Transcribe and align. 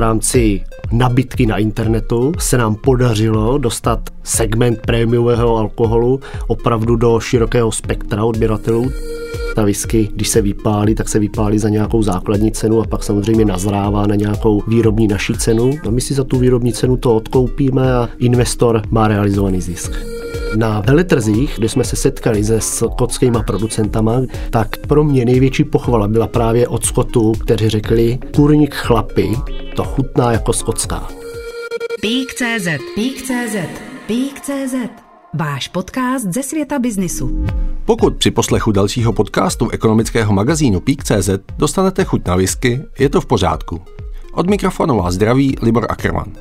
rámci 0.00 0.64
nabitky 0.92 1.46
na 1.46 1.56
internetu 1.56 2.32
se 2.38 2.58
nám 2.58 2.74
podařilo 2.74 3.58
dostat 3.58 4.00
segment 4.22 4.80
prémiového 4.86 5.56
alkoholu 5.56 6.20
opravdu 6.46 6.96
do 6.96 7.20
širokého 7.20 7.72
spektra 7.72 8.24
odběratelů. 8.24 8.90
Ta 9.54 9.64
whisky, 9.64 10.08
když 10.14 10.28
se 10.28 10.42
vypálí, 10.42 10.94
tak 10.94 11.08
se 11.08 11.18
vypálí 11.18 11.58
za 11.58 11.68
nějakou 11.68 12.02
základní 12.02 12.52
cenu 12.52 12.80
a 12.80 12.86
pak 12.86 13.02
samozřejmě 13.04 13.44
nazrává 13.44 14.06
na 14.06 14.14
nějakou 14.14 14.62
výrobní 14.68 15.08
naší 15.08 15.34
cenu. 15.34 15.70
A 15.86 15.90
my 15.90 16.00
si 16.00 16.14
za 16.14 16.24
tu 16.24 16.38
výrobní 16.38 16.72
cenu 16.72 16.96
to 16.96 17.16
odkoupíme 17.16 17.94
a 17.94 18.08
investor 18.18 18.82
má 18.90 19.08
realizovaný 19.08 19.60
zisk. 19.60 19.92
Na 20.56 20.80
veletrzích, 20.80 21.54
kde 21.58 21.68
jsme 21.68 21.84
se 21.84 21.96
setkali 21.96 22.44
se 22.44 22.60
skotskými 22.60 23.38
producentama, 23.46 24.22
tak 24.50 24.76
pro 24.76 25.04
mě 25.04 25.24
největší 25.24 25.64
pochvala 25.64 26.08
byla 26.08 26.26
právě 26.26 26.68
od 26.68 26.84
Skotů, 26.84 27.32
kteří 27.32 27.68
řekli, 27.68 28.18
kurník 28.34 28.74
chlapy, 28.74 29.30
to 29.76 29.84
chutná 29.84 30.32
jako 30.32 30.52
skotská. 30.52 31.08
Pík.cz 32.00 32.68
Pík.cz 32.94 33.56
Pík.cz 34.06 34.74
Váš 35.34 35.68
podcast 35.68 36.24
ze 36.24 36.42
světa 36.42 36.78
biznisu. 36.78 37.44
Pokud 37.84 38.16
při 38.16 38.30
poslechu 38.30 38.72
dalšího 38.72 39.12
podcastu 39.12 39.70
ekonomického 39.70 40.32
magazínu 40.32 40.80
Pík.cz 40.80 41.30
dostanete 41.58 42.04
chuť 42.04 42.26
na 42.26 42.36
whisky, 42.36 42.80
je 42.98 43.08
to 43.08 43.20
v 43.20 43.26
pořádku. 43.26 43.80
Od 44.34 44.50
mikrofonu 44.50 44.96
vás 44.96 45.14
zdraví 45.14 45.56
Libor 45.62 45.86
Ackermann. 45.88 46.32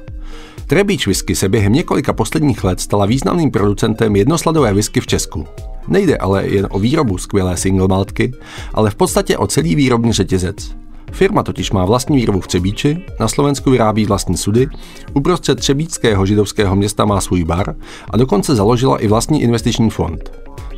Trebič 0.69 1.07
whisky 1.07 1.35
se 1.35 1.49
během 1.49 1.73
několika 1.73 2.13
posledních 2.13 2.63
let 2.63 2.79
stala 2.79 3.05
významným 3.05 3.51
producentem 3.51 4.15
jednosladové 4.15 4.73
whisky 4.73 4.99
v 4.99 5.07
Česku. 5.07 5.45
Nejde 5.87 6.17
ale 6.17 6.47
jen 6.47 6.67
o 6.71 6.79
výrobu 6.79 7.17
skvělé 7.17 7.57
single 7.57 7.87
maltky, 7.87 8.31
ale 8.73 8.89
v 8.89 8.95
podstatě 8.95 9.37
o 9.37 9.47
celý 9.47 9.75
výrobní 9.75 10.13
řetězec. 10.13 10.75
Firma 11.11 11.43
totiž 11.43 11.71
má 11.71 11.85
vlastní 11.85 12.17
výrobu 12.17 12.39
v 12.39 12.47
Třebíči, 12.47 12.97
na 13.19 13.27
Slovensku 13.27 13.71
vyrábí 13.71 14.05
vlastní 14.05 14.37
sudy, 14.37 14.67
uprostřed 15.13 15.59
třebíčského 15.59 16.25
židovského 16.25 16.75
města 16.75 17.05
má 17.05 17.21
svůj 17.21 17.43
bar 17.43 17.75
a 18.09 18.17
dokonce 18.17 18.55
založila 18.55 18.97
i 18.97 19.07
vlastní 19.07 19.41
investiční 19.41 19.89
fond. 19.89 20.31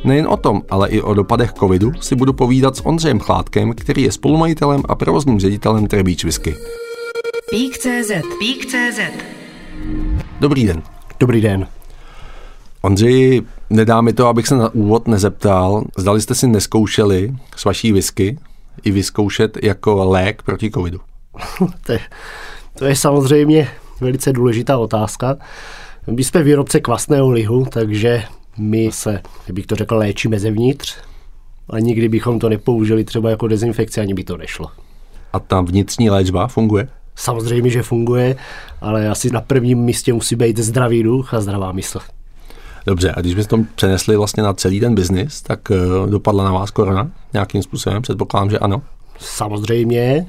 Nejen 0.04 0.26
o 0.26 0.36
tom, 0.36 0.62
ale 0.70 0.88
i 0.88 1.00
o 1.00 1.14
dopadech 1.14 1.52
covidu 1.52 1.92
si 2.00 2.14
budu 2.14 2.32
povídat 2.32 2.76
s 2.76 2.86
Ondřejem 2.86 3.20
Chládkem, 3.20 3.72
který 3.74 4.02
je 4.02 4.12
spolumajitelem 4.12 4.82
a 4.88 4.94
provozním 4.94 5.40
ředitelem 5.40 5.86
Trebíč 5.86 6.24
Whisky. 6.24 6.54
Pík.cz 7.50 8.10
Pík.cz 8.38 9.41
Dobrý 10.40 10.66
den. 10.66 10.82
Dobrý 11.20 11.40
den. 11.40 11.66
Ondřej, 12.82 13.42
nedá 13.70 14.00
mi 14.00 14.12
to, 14.12 14.26
abych 14.26 14.46
se 14.46 14.56
na 14.56 14.74
úvod 14.74 15.08
nezeptal, 15.08 15.84
zdali 15.98 16.20
jste 16.20 16.34
si 16.34 16.46
neskoušeli 16.46 17.34
s 17.56 17.64
vaší 17.64 17.92
whisky 17.92 18.38
i 18.82 18.90
vyzkoušet 18.90 19.58
jako 19.62 20.04
lék 20.04 20.42
proti 20.42 20.70
covidu. 20.70 21.00
to, 21.86 21.92
je, 21.92 22.00
to 22.78 22.84
je 22.84 22.96
samozřejmě 22.96 23.68
velice 24.00 24.32
důležitá 24.32 24.78
otázka. 24.78 25.36
My 26.10 26.24
jsme 26.24 26.42
výrobce 26.42 26.80
kvasného 26.80 27.30
lihu, 27.30 27.64
takže 27.64 28.24
my 28.58 28.90
se, 28.92 29.12
jak 29.46 29.54
bych 29.54 29.66
to 29.66 29.74
řekl, 29.74 29.96
léčíme 29.96 30.38
zevnitř 30.38 30.96
a 31.70 31.78
nikdy 31.78 32.08
bychom 32.08 32.38
to 32.38 32.48
nepoužili 32.48 33.04
třeba 33.04 33.30
jako 33.30 33.48
dezinfekci, 33.48 34.00
ani 34.00 34.14
by 34.14 34.24
to 34.24 34.36
nešlo. 34.36 34.66
A 35.32 35.40
ta 35.40 35.60
vnitřní 35.60 36.10
léčba 36.10 36.46
funguje? 36.46 36.88
Samozřejmě, 37.16 37.70
že 37.70 37.82
funguje, 37.82 38.36
ale 38.80 39.08
asi 39.08 39.30
na 39.30 39.40
prvním 39.40 39.78
místě 39.78 40.12
musí 40.12 40.36
být 40.36 40.58
zdravý 40.58 41.02
duch 41.02 41.34
a 41.34 41.40
zdravá 41.40 41.72
mysl. 41.72 42.00
Dobře, 42.86 43.12
a 43.16 43.20
když 43.20 43.34
byste 43.34 43.56
to 43.56 43.62
přenesli 43.74 44.16
vlastně 44.16 44.42
na 44.42 44.54
celý 44.54 44.80
ten 44.80 44.94
biznis, 44.94 45.42
tak 45.42 45.60
uh, 45.70 46.10
dopadla 46.10 46.44
na 46.44 46.52
vás 46.52 46.70
korona 46.70 47.10
nějakým 47.32 47.62
způsobem? 47.62 48.02
Předpokládám, 48.02 48.50
že 48.50 48.58
ano. 48.58 48.82
Samozřejmě, 49.18 50.26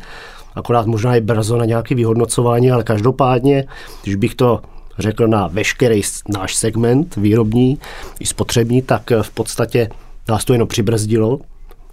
akorát 0.56 0.86
možná 0.86 1.16
i 1.16 1.22
brzo 1.22 1.58
na 1.58 1.66
nějaké 1.66 1.96
vyhodnocování, 1.96 2.72
ale 2.72 2.84
každopádně, 2.84 3.66
když 4.04 4.16
bych 4.16 4.36
to 4.36 4.62
řekl 5.00 5.28
na 5.28 5.48
veškerý 5.48 6.02
náš 6.38 6.56
segment 6.56 7.16
výrobní 7.16 7.80
i 8.20 8.26
spotřební, 8.26 8.82
tak 8.82 9.12
v 9.22 9.32
podstatě 9.32 9.90
nás 10.30 10.46
to 10.46 10.54
jenom 10.54 10.68
přibrzdilo, 10.68 11.40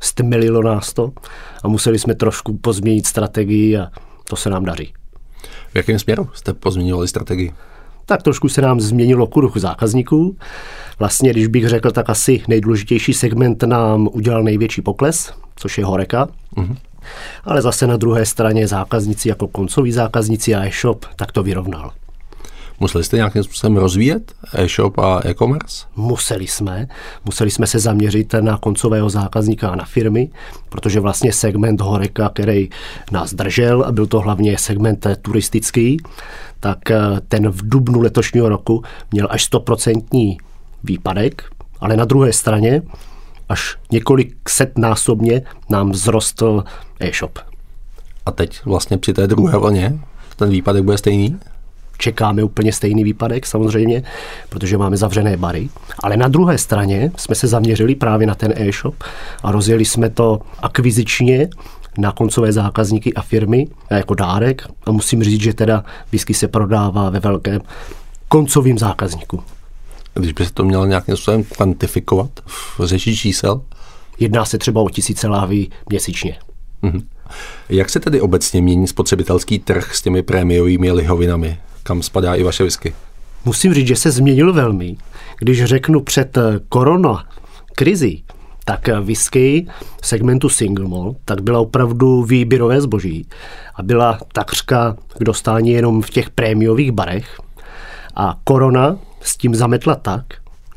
stmelilo 0.00 0.62
nás 0.62 0.92
to 0.92 1.12
a 1.64 1.68
museli 1.68 1.98
jsme 1.98 2.14
trošku 2.14 2.56
pozměnit 2.56 3.06
strategii 3.06 3.76
a 3.76 3.90
to 4.30 4.36
se 4.36 4.50
nám 4.50 4.64
daří. 4.64 4.92
V 5.72 5.76
jakém 5.76 5.98
směru 5.98 6.28
jste 6.34 6.52
pozměňovali 6.54 7.08
strategii? 7.08 7.52
Tak 8.06 8.22
trošku 8.22 8.48
se 8.48 8.62
nám 8.62 8.80
změnilo 8.80 9.26
kruh 9.26 9.56
zákazníků. 9.56 10.36
Vlastně, 10.98 11.30
když 11.30 11.46
bych 11.46 11.68
řekl, 11.68 11.90
tak 11.90 12.10
asi 12.10 12.42
nejdůležitější 12.48 13.12
segment 13.12 13.62
nám 13.62 14.08
udělal 14.12 14.42
největší 14.42 14.82
pokles, 14.82 15.32
což 15.56 15.78
je 15.78 15.84
Horeka. 15.84 16.28
Uh-huh. 16.56 16.76
Ale 17.44 17.62
zase 17.62 17.86
na 17.86 17.96
druhé 17.96 18.26
straně 18.26 18.68
zákazníci 18.68 19.28
jako 19.28 19.48
koncoví 19.48 19.92
zákazníci 19.92 20.54
a 20.54 20.66
e-shop, 20.66 21.04
tak 21.16 21.32
to 21.32 21.42
vyrovnal. 21.42 21.92
Museli 22.80 23.04
jste 23.04 23.16
nějakým 23.16 23.42
způsobem 23.42 23.76
rozvíjet 23.76 24.32
e-shop 24.54 24.98
a 24.98 25.20
e-commerce? 25.24 25.86
Museli 25.96 26.46
jsme. 26.46 26.88
Museli 27.24 27.50
jsme 27.50 27.66
se 27.66 27.78
zaměřit 27.78 28.34
na 28.40 28.58
koncového 28.58 29.10
zákazníka 29.10 29.68
a 29.68 29.76
na 29.76 29.84
firmy, 29.84 30.30
protože 30.68 31.00
vlastně 31.00 31.32
segment 31.32 31.80
Horeka, 31.80 32.28
který 32.28 32.68
nás 33.12 33.34
držel, 33.34 33.82
a 33.82 33.92
byl 33.92 34.06
to 34.06 34.20
hlavně 34.20 34.58
segment 34.58 35.06
turistický, 35.22 35.96
tak 36.60 36.90
eh, 36.90 36.98
ten 37.28 37.48
v 37.48 37.68
dubnu 37.68 38.00
letošního 38.00 38.48
roku 38.48 38.82
měl 39.12 39.28
až 39.30 39.50
100% 39.52 40.36
výpadek, 40.84 41.44
ale 41.80 41.96
na 41.96 42.04
druhé 42.04 42.32
straně 42.32 42.82
až 43.48 43.76
několik 43.92 44.48
set 44.48 44.78
násobně 44.78 45.42
nám 45.70 45.92
vzrostl 45.92 46.64
e-shop. 47.00 47.38
A 48.26 48.30
teď 48.30 48.64
vlastně 48.64 48.98
při 48.98 49.12
té 49.12 49.26
druhé 49.26 49.58
vlně 49.58 49.98
ten 50.36 50.50
výpadek 50.50 50.84
bude 50.84 50.98
stejný? 50.98 51.38
Čekáme 52.00 52.42
úplně 52.42 52.72
stejný 52.72 53.04
výpadek 53.04 53.46
samozřejmě, 53.46 54.02
protože 54.48 54.78
máme 54.78 54.96
zavřené 54.96 55.36
bary. 55.36 55.68
Ale 55.98 56.16
na 56.16 56.28
druhé 56.28 56.58
straně 56.58 57.12
jsme 57.16 57.34
se 57.34 57.46
zaměřili 57.46 57.94
právě 57.94 58.26
na 58.26 58.34
ten 58.34 58.52
e-shop 58.56 58.94
a 59.42 59.52
rozjeli 59.52 59.84
jsme 59.84 60.10
to 60.10 60.40
akvizičně 60.58 61.48
na 61.98 62.12
koncové 62.12 62.52
zákazníky 62.52 63.14
a 63.14 63.22
firmy 63.22 63.66
jako 63.90 64.14
dárek 64.14 64.66
a 64.86 64.92
musím 64.92 65.22
říct, 65.22 65.42
že 65.42 65.54
teda 65.54 65.84
whisky 66.12 66.34
se 66.34 66.48
prodává 66.48 67.10
ve 67.10 67.20
velkém 67.20 67.60
koncovým 68.28 68.78
zákazníku. 68.78 69.42
Když 70.14 70.32
by 70.32 70.44
se 70.44 70.52
to 70.52 70.64
mělo 70.64 70.86
nějakým 70.86 71.16
způsobem 71.16 71.44
kvantifikovat 71.44 72.30
v 72.46 72.80
řeči 72.84 73.16
čísel? 73.16 73.62
Jedná 74.18 74.44
se 74.44 74.58
třeba 74.58 74.80
o 74.80 74.88
tisíce 74.88 75.28
láhví 75.28 75.70
měsíčně. 75.88 76.38
Mm-hmm. 76.82 77.02
Jak 77.68 77.90
se 77.90 78.00
tedy 78.00 78.20
obecně 78.20 78.62
mění 78.62 78.86
spotřebitelský 78.86 79.58
trh 79.58 79.94
s 79.94 80.02
těmi 80.02 80.22
prémiovými 80.22 80.92
lihovinami? 80.92 81.58
Kam 81.90 82.02
spadá 82.02 82.34
i 82.34 82.42
vaše 82.42 82.62
whisky? 82.62 82.94
Musím 83.44 83.74
říct, 83.74 83.86
že 83.86 83.96
se 83.96 84.10
změnil 84.10 84.52
velmi. 84.52 84.96
Když 85.38 85.64
řeknu 85.64 86.00
před 86.00 86.36
eh, 86.36 86.60
korona 86.68 87.28
krizi, 87.74 88.22
tak 88.64 88.88
eh, 88.88 89.00
whisky 89.00 89.66
segmentu 90.02 90.48
single 90.48 90.88
malt, 90.88 91.16
tak 91.24 91.42
byla 91.42 91.60
opravdu 91.60 92.22
výběrové 92.22 92.80
zboží 92.80 93.26
a 93.74 93.82
byla 93.82 94.18
takřka 94.32 94.96
k 95.18 95.24
dostání 95.24 95.70
jenom 95.70 96.02
v 96.02 96.10
těch 96.10 96.30
prémiových 96.30 96.92
barech. 96.92 97.40
A 98.14 98.38
korona 98.44 98.98
s 99.20 99.36
tím 99.36 99.54
zametla 99.54 99.94
tak, 99.94 100.24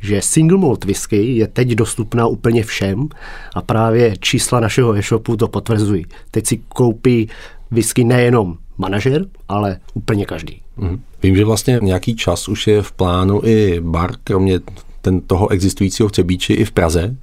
že 0.01 0.21
single 0.21 0.57
malt 0.57 0.85
whisky 0.85 1.35
je 1.37 1.47
teď 1.47 1.67
dostupná 1.69 2.27
úplně 2.27 2.63
všem 2.63 3.07
a 3.55 3.61
právě 3.61 4.17
čísla 4.19 4.59
našeho 4.59 4.97
e-shopu 4.97 5.37
to 5.37 5.47
potvrzují. 5.47 6.05
Teď 6.31 6.47
si 6.47 6.57
koupí 6.57 7.29
whisky 7.71 8.03
nejenom 8.03 8.57
manažer, 8.77 9.25
ale 9.49 9.79
úplně 9.93 10.25
každý. 10.25 10.61
Mm. 10.77 11.01
Vím, 11.23 11.35
že 11.35 11.45
vlastně 11.45 11.79
nějaký 11.81 12.15
čas 12.15 12.47
už 12.47 12.67
je 12.67 12.81
v 12.81 12.91
plánu 12.91 13.41
i 13.43 13.79
bar, 13.79 14.11
kromě 14.23 14.59
ten, 15.01 15.21
toho 15.21 15.51
existujícího 15.51 16.09
v 16.09 16.11
Třebíči 16.11 16.53
i 16.53 16.65
v 16.65 16.71
Praze, 16.71 17.15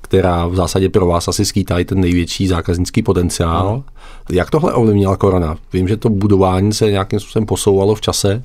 která 0.00 0.46
v 0.46 0.54
zásadě 0.54 0.88
pro 0.88 1.06
vás 1.06 1.28
asi 1.28 1.44
skýtá 1.44 1.78
i 1.78 1.84
ten 1.84 2.00
největší 2.00 2.46
zákaznický 2.46 3.02
potenciál. 3.02 3.76
Mm. 3.76 4.36
Jak 4.36 4.50
tohle 4.50 4.72
ovlivnila 4.72 5.16
korona? 5.16 5.56
Vím, 5.72 5.88
že 5.88 5.96
to 5.96 6.08
budování 6.08 6.72
se 6.72 6.90
nějakým 6.90 7.20
způsobem 7.20 7.46
posouvalo 7.46 7.94
v 7.94 8.00
čase, 8.00 8.42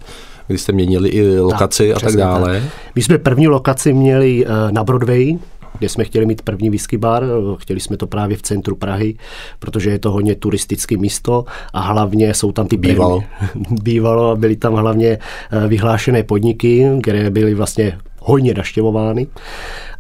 kdy 0.48 0.58
jste 0.58 0.72
měnili 0.72 1.10
i 1.10 1.40
lokaci 1.40 1.88
tak, 1.94 2.04
a 2.04 2.06
tak 2.06 2.16
dále. 2.16 2.62
Tak. 2.62 2.72
My 2.96 3.02
jsme 3.02 3.18
první 3.18 3.48
lokaci 3.48 3.94
měli 3.94 4.46
eh, 4.46 4.72
na 4.72 4.84
Broadway, 4.84 5.38
kde 5.80 5.90
jsme 5.90 6.04
chtěli 6.04 6.26
mít 6.26 6.42
první 6.42 6.70
whisky 6.70 6.98
bar. 6.98 7.24
Chtěli 7.58 7.80
jsme 7.80 7.98
to 7.98 8.08
právě 8.08 8.38
v 8.38 8.42
centru 8.42 8.76
Prahy, 8.76 9.16
protože 9.60 9.90
je 9.90 10.00
to 10.00 10.12
hodně 10.12 10.36
turistické 10.36 10.98
místo 10.98 11.46
a 11.74 11.80
hlavně 11.82 12.34
jsou 12.34 12.52
tam 12.52 12.68
ty 12.68 12.78
Bývalo. 12.78 13.24
Bývalo 13.84 14.32
a 14.32 14.36
byly 14.36 14.56
tam 14.56 14.74
hlavně 14.74 15.18
eh, 15.52 15.68
vyhlášené 15.68 16.24
podniky, 16.24 16.86
které 17.02 17.30
byly 17.30 17.54
vlastně 17.54 17.98
hodně 18.28 18.54
naštěvovány. 18.54 19.28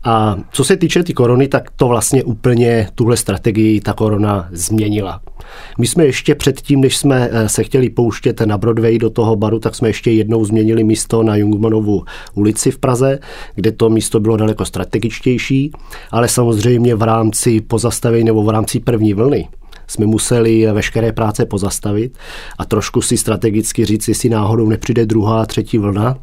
A 0.03 0.37
co 0.51 0.63
se 0.63 0.77
týče 0.77 0.99
ty 0.99 1.07
ty 1.07 1.13
korony, 1.13 1.47
tak 1.47 1.71
to 1.75 1.87
vlastně 1.87 2.23
úplně 2.23 2.87
tuhle 2.95 3.17
strategii 3.17 3.81
ta 3.81 3.93
korona 3.93 4.47
změnila. 4.51 5.21
My 5.77 5.87
jsme 5.87 6.05
ještě 6.05 6.35
předtím, 6.35 6.81
než 6.81 6.97
jsme 6.97 7.29
eh, 7.31 7.49
se 7.49 7.63
chtěli 7.63 7.89
pouštět 7.89 8.41
na 8.41 8.57
Broadway 8.57 8.97
do 8.97 9.09
toho 9.09 9.35
baru, 9.35 9.59
tak 9.59 9.75
jsme 9.75 9.89
ještě 9.89 10.11
jednou 10.11 10.45
změnili 10.45 10.83
místo 10.83 11.23
na 11.23 11.35
Jungmanovu 11.35 12.03
ulici 12.33 12.71
v 12.71 12.77
Praze, 12.77 13.19
kde 13.55 13.71
to 13.71 13.89
místo 13.89 14.19
bylo 14.19 14.37
daleko 14.37 14.65
strategičtější, 14.65 15.71
ale 16.11 16.27
samozřejmě 16.27 16.95
v 16.95 17.01
rámci 17.01 17.61
pozastavení 17.61 18.23
nebo 18.23 18.43
v 18.43 18.49
rámci 18.49 18.79
první 18.79 19.13
vlny 19.13 19.47
jsme 19.87 20.05
museli 20.05 20.67
veškeré 20.73 21.11
práce 21.11 21.45
pozastavit 21.45 22.17
a 22.57 22.65
trošku 22.65 23.01
si 23.01 23.17
strategicky 23.17 23.85
říct, 23.85 24.07
jestli 24.07 24.29
náhodou 24.29 24.69
nepřijde 24.69 25.05
druhá, 25.05 25.45
třetí 25.45 25.77
vlna. 25.77 26.17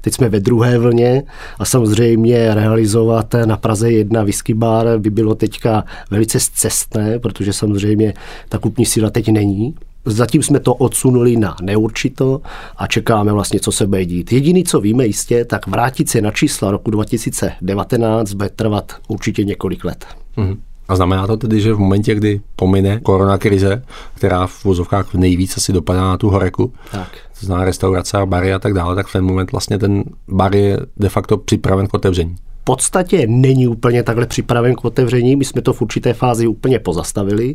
Teď 0.00 0.14
jsme 0.14 0.28
ve 0.28 0.40
druhé 0.40 0.78
vlně 0.78 1.22
a 1.58 1.64
samozřejmě 1.64 2.54
realizovat 2.54 3.34
na 3.44 3.56
Praze 3.56 3.90
jedna 3.92 4.22
whisky 4.22 4.54
bar 4.54 4.98
by 4.98 5.10
bylo 5.10 5.34
teďka 5.34 5.84
velice 6.10 6.38
cestné, 6.54 7.18
protože 7.18 7.52
samozřejmě 7.52 8.14
ta 8.48 8.58
kupní 8.58 8.86
síla 8.86 9.10
teď 9.10 9.28
není. 9.28 9.74
Zatím 10.04 10.42
jsme 10.42 10.60
to 10.60 10.74
odsunuli 10.74 11.36
na 11.36 11.56
neurčito 11.62 12.40
a 12.76 12.86
čekáme 12.86 13.32
vlastně, 13.32 13.60
co 13.60 13.72
se 13.72 13.86
bude 13.86 14.04
dít. 14.04 14.32
Jediný, 14.32 14.64
co 14.64 14.80
víme 14.80 15.06
jistě, 15.06 15.44
tak 15.44 15.66
vrátit 15.66 16.08
se 16.08 16.20
na 16.20 16.30
čísla 16.30 16.70
roku 16.70 16.90
2019 16.90 18.32
bude 18.32 18.48
trvat 18.48 18.92
určitě 19.08 19.44
několik 19.44 19.84
let. 19.84 20.04
Mm-hmm. 20.36 20.56
A 20.88 20.96
znamená 20.96 21.26
to 21.26 21.36
tedy, 21.36 21.60
že 21.60 21.74
v 21.74 21.78
momentě, 21.78 22.14
kdy 22.14 22.40
pomine 22.56 23.00
korona 23.00 23.38
krize, 23.38 23.82
která 24.14 24.46
v 24.46 24.64
vozovkách 24.64 25.14
nejvíc 25.14 25.56
asi 25.56 25.72
dopadá 25.72 26.00
na 26.00 26.16
tu 26.16 26.30
horeku, 26.30 26.72
tak. 26.92 27.08
to 27.40 27.46
znamená 27.46 27.64
restaurace 27.64 28.18
a 28.18 28.26
bary 28.26 28.52
a 28.54 28.58
tak 28.58 28.74
dále, 28.74 28.94
tak 28.94 29.06
v 29.06 29.12
ten 29.12 29.24
moment 29.24 29.52
vlastně 29.52 29.78
ten 29.78 30.04
bar 30.28 30.56
je 30.56 30.78
de 30.96 31.08
facto 31.08 31.36
připraven 31.36 31.86
k 31.86 31.94
otevření 31.94 32.36
podstatě 32.68 33.26
není 33.26 33.66
úplně 33.66 34.02
takhle 34.02 34.26
připraven 34.26 34.74
k 34.74 34.84
otevření. 34.84 35.36
My 35.36 35.44
jsme 35.44 35.62
to 35.62 35.72
v 35.72 35.82
určité 35.82 36.12
fázi 36.12 36.46
úplně 36.46 36.78
pozastavili 36.78 37.54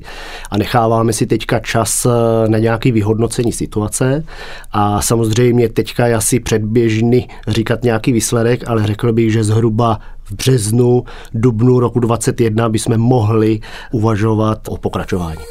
a 0.50 0.58
necháváme 0.58 1.14
si 1.14 1.26
teďka 1.26 1.60
čas 1.60 2.06
eh, 2.06 2.10
na 2.50 2.58
nějaké 2.58 2.92
vyhodnocení 2.92 3.52
situace. 3.52 4.26
A 4.72 5.02
samozřejmě 5.02 5.70
teďka 5.70 6.08
je 6.08 6.16
asi 6.16 6.40
předběžný 6.40 7.28
říkat 7.48 7.84
nějaký 7.84 8.12
výsledek, 8.12 8.64
ale 8.68 8.88
řekl 8.88 9.14
bych, 9.14 9.32
že 9.32 9.44
zhruba 9.44 10.00
v 10.24 10.32
březnu, 10.32 11.04
dubnu 11.34 11.80
roku 11.80 12.00
2021 12.00 12.70
bychom 12.70 12.98
mohli 12.98 13.60
uvažovat 13.92 14.60
o 14.68 14.78
pokračování. 14.78 15.46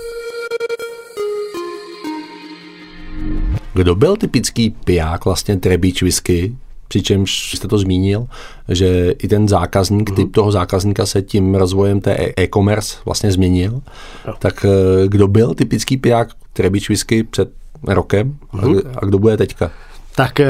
Kdo 3.75 3.95
byl 3.95 4.17
typický 4.17 4.71
piják 4.71 5.25
vlastně 5.25 5.57
Trebič 5.57 6.03
whisky 6.03 6.57
přičemž 6.93 7.55
jste 7.55 7.69
to 7.69 7.79
zmínil, 7.79 8.27
že 8.69 9.11
i 9.11 9.29
ten 9.29 9.49
zákazník, 9.49 10.11
mm-hmm. 10.11 10.17
typ 10.17 10.35
toho 10.35 10.53
zákazníka 10.53 11.07
se 11.07 11.23
tím 11.23 11.55
rozvojem 11.55 12.01
té 12.01 12.17
e- 12.17 12.43
e-commerce 12.43 12.97
vlastně 13.05 13.33
změnil. 13.33 13.81
No. 14.27 14.35
Tak 14.39 14.65
eh, 14.65 15.09
kdo 15.09 15.29
byl 15.29 15.55
typický 15.55 15.97
piják 15.97 16.29
Trebič 16.53 16.89
whisky 16.89 17.25
před 17.25 17.49
rokem 17.89 18.37
mm-hmm. 18.55 18.83
a 19.03 19.07
kdo 19.07 19.19
bude 19.19 19.37
teďka? 19.37 19.71
Tak 20.17 20.41
eh, 20.41 20.49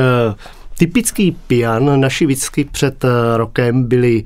typický 0.79 1.37
pijan 1.47 2.01
naši 2.01 2.27
whisky 2.27 2.65
před 2.65 3.05
eh, 3.05 3.37
rokem 3.37 3.85
byli 3.85 4.25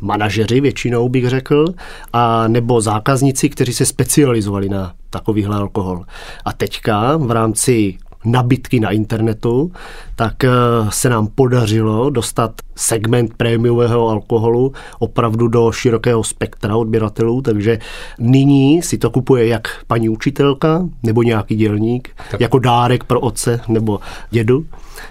manažeři 0.00 0.60
většinou 0.60 1.08
bych 1.08 1.28
řekl, 1.28 1.74
a 2.12 2.48
nebo 2.48 2.80
zákazníci, 2.80 3.48
kteří 3.48 3.72
se 3.72 3.86
specializovali 3.86 4.68
na 4.68 4.92
takovýhle 5.10 5.56
alkohol. 5.56 6.04
A 6.44 6.52
teďka 6.52 7.16
v 7.16 7.30
rámci 7.30 7.98
nabitky 8.24 8.80
na 8.80 8.90
internetu, 8.90 9.72
tak 10.16 10.44
eh, 10.44 10.50
se 10.88 11.08
nám 11.08 11.26
podařilo 11.26 12.10
dostat 12.10 12.52
segment 12.76 13.34
prémiového 13.36 14.08
alkoholu 14.08 14.72
opravdu 14.98 15.48
do 15.48 15.72
širokého 15.72 16.24
spektra 16.24 16.76
odběratelů, 16.76 17.42
takže 17.42 17.78
nyní 18.18 18.82
si 18.82 18.98
to 18.98 19.10
kupuje 19.10 19.46
jak 19.46 19.68
paní 19.86 20.08
učitelka 20.08 20.88
nebo 21.02 21.22
nějaký 21.22 21.56
dělník, 21.56 22.10
tak. 22.30 22.40
jako 22.40 22.58
dárek 22.58 23.04
pro 23.04 23.20
otce 23.20 23.60
nebo 23.68 24.00
dědu, 24.30 24.66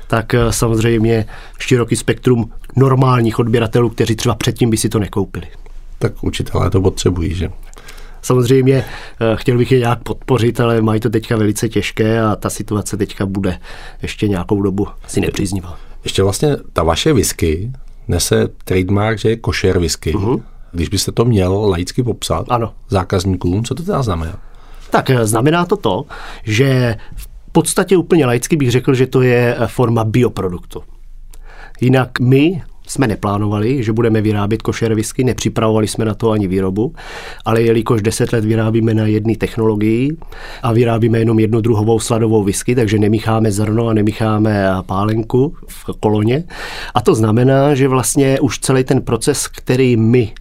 tak 0.07 0.33
eh, 0.33 0.53
samozřejmě 0.53 1.25
široký 1.59 1.95
spektrum 1.95 2.51
normálních 2.75 3.39
odběratelů, 3.39 3.89
kteří 3.89 4.15
třeba 4.15 4.35
předtím 4.35 4.69
by 4.69 4.77
si 4.77 4.89
to 4.89 4.99
nekoupili. 4.99 5.47
Tak 5.99 6.23
učitelé 6.23 6.69
to 6.69 6.81
potřebují, 6.81 7.33
že? 7.33 7.49
Samozřejmě 8.27 8.75
eh, 8.75 9.35
chtěl 9.35 9.57
bych 9.57 9.71
je 9.71 9.79
nějak 9.79 10.03
podpořit, 10.03 10.59
ale 10.59 10.81
mají 10.81 10.99
to 10.99 11.09
teďka 11.09 11.37
velice 11.37 11.69
těžké 11.69 12.21
a 12.21 12.35
ta 12.35 12.49
situace 12.49 12.97
teďka 12.97 13.25
bude 13.25 13.59
ještě 14.01 14.27
nějakou 14.27 14.61
dobu 14.61 14.87
si 15.07 15.21
nepříznivá. 15.21 15.77
Ještě 16.03 16.23
vlastně 16.23 16.57
ta 16.73 16.83
vaše 16.83 17.13
whisky 17.13 17.71
nese 18.07 18.47
trademark, 18.63 19.19
že 19.19 19.29
je 19.29 19.35
košer 19.35 19.79
whisky. 19.79 20.13
Uh-huh. 20.13 20.41
Když 20.71 20.89
byste 20.89 21.11
to 21.11 21.25
měl 21.25 21.69
laicky 21.69 22.03
popsat 22.03 22.45
ano. 22.49 22.73
zákazníkům, 22.89 23.63
co 23.63 23.75
to 23.75 23.83
teda 23.83 24.03
znamená? 24.03 24.39
Tak 24.89 25.09
eh, 25.09 25.25
znamená 25.25 25.65
to 25.65 25.77
to, 25.77 26.05
že 26.43 26.95
v 27.15 27.27
podstatě 27.51 27.97
úplně 27.97 28.25
laicky 28.25 28.55
bych 28.55 28.71
řekl, 28.71 28.93
že 28.93 29.07
to 29.07 29.21
je 29.21 29.55
eh, 29.59 29.67
forma 29.67 30.03
bioproduktu. 30.03 30.83
Jinak 31.81 32.19
my 32.19 32.63
jsme 32.87 33.07
neplánovali, 33.07 33.83
že 33.83 33.93
budeme 33.93 34.21
vyrábět 34.21 34.61
košer 34.61 34.95
whisky, 34.95 35.23
nepřipravovali 35.23 35.87
jsme 35.87 36.05
na 36.05 36.13
to 36.13 36.31
ani 36.31 36.47
výrobu, 36.47 36.93
ale 37.45 37.61
jelikož 37.61 38.01
10 38.01 38.33
let 38.33 38.45
vyrábíme 38.45 38.93
na 38.93 39.05
jedné 39.05 39.35
technologii 39.35 40.17
a 40.63 40.73
vyrábíme 40.73 41.19
jenom 41.19 41.39
jednu 41.39 41.61
druhovou 41.61 41.99
sladovou 41.99 42.43
whisky, 42.43 42.75
takže 42.75 42.99
nemícháme 42.99 43.51
zrno 43.51 43.87
a 43.87 43.93
nemícháme 43.93 44.65
pálenku 44.85 45.55
v 45.67 45.85
koloně. 45.99 46.43
A 46.93 47.01
to 47.01 47.15
znamená, 47.15 47.75
že 47.75 47.87
vlastně 47.87 48.39
už 48.39 48.59
celý 48.59 48.83
ten 48.83 49.01
proces, 49.01 49.47
který 49.47 49.97
my 49.97 50.33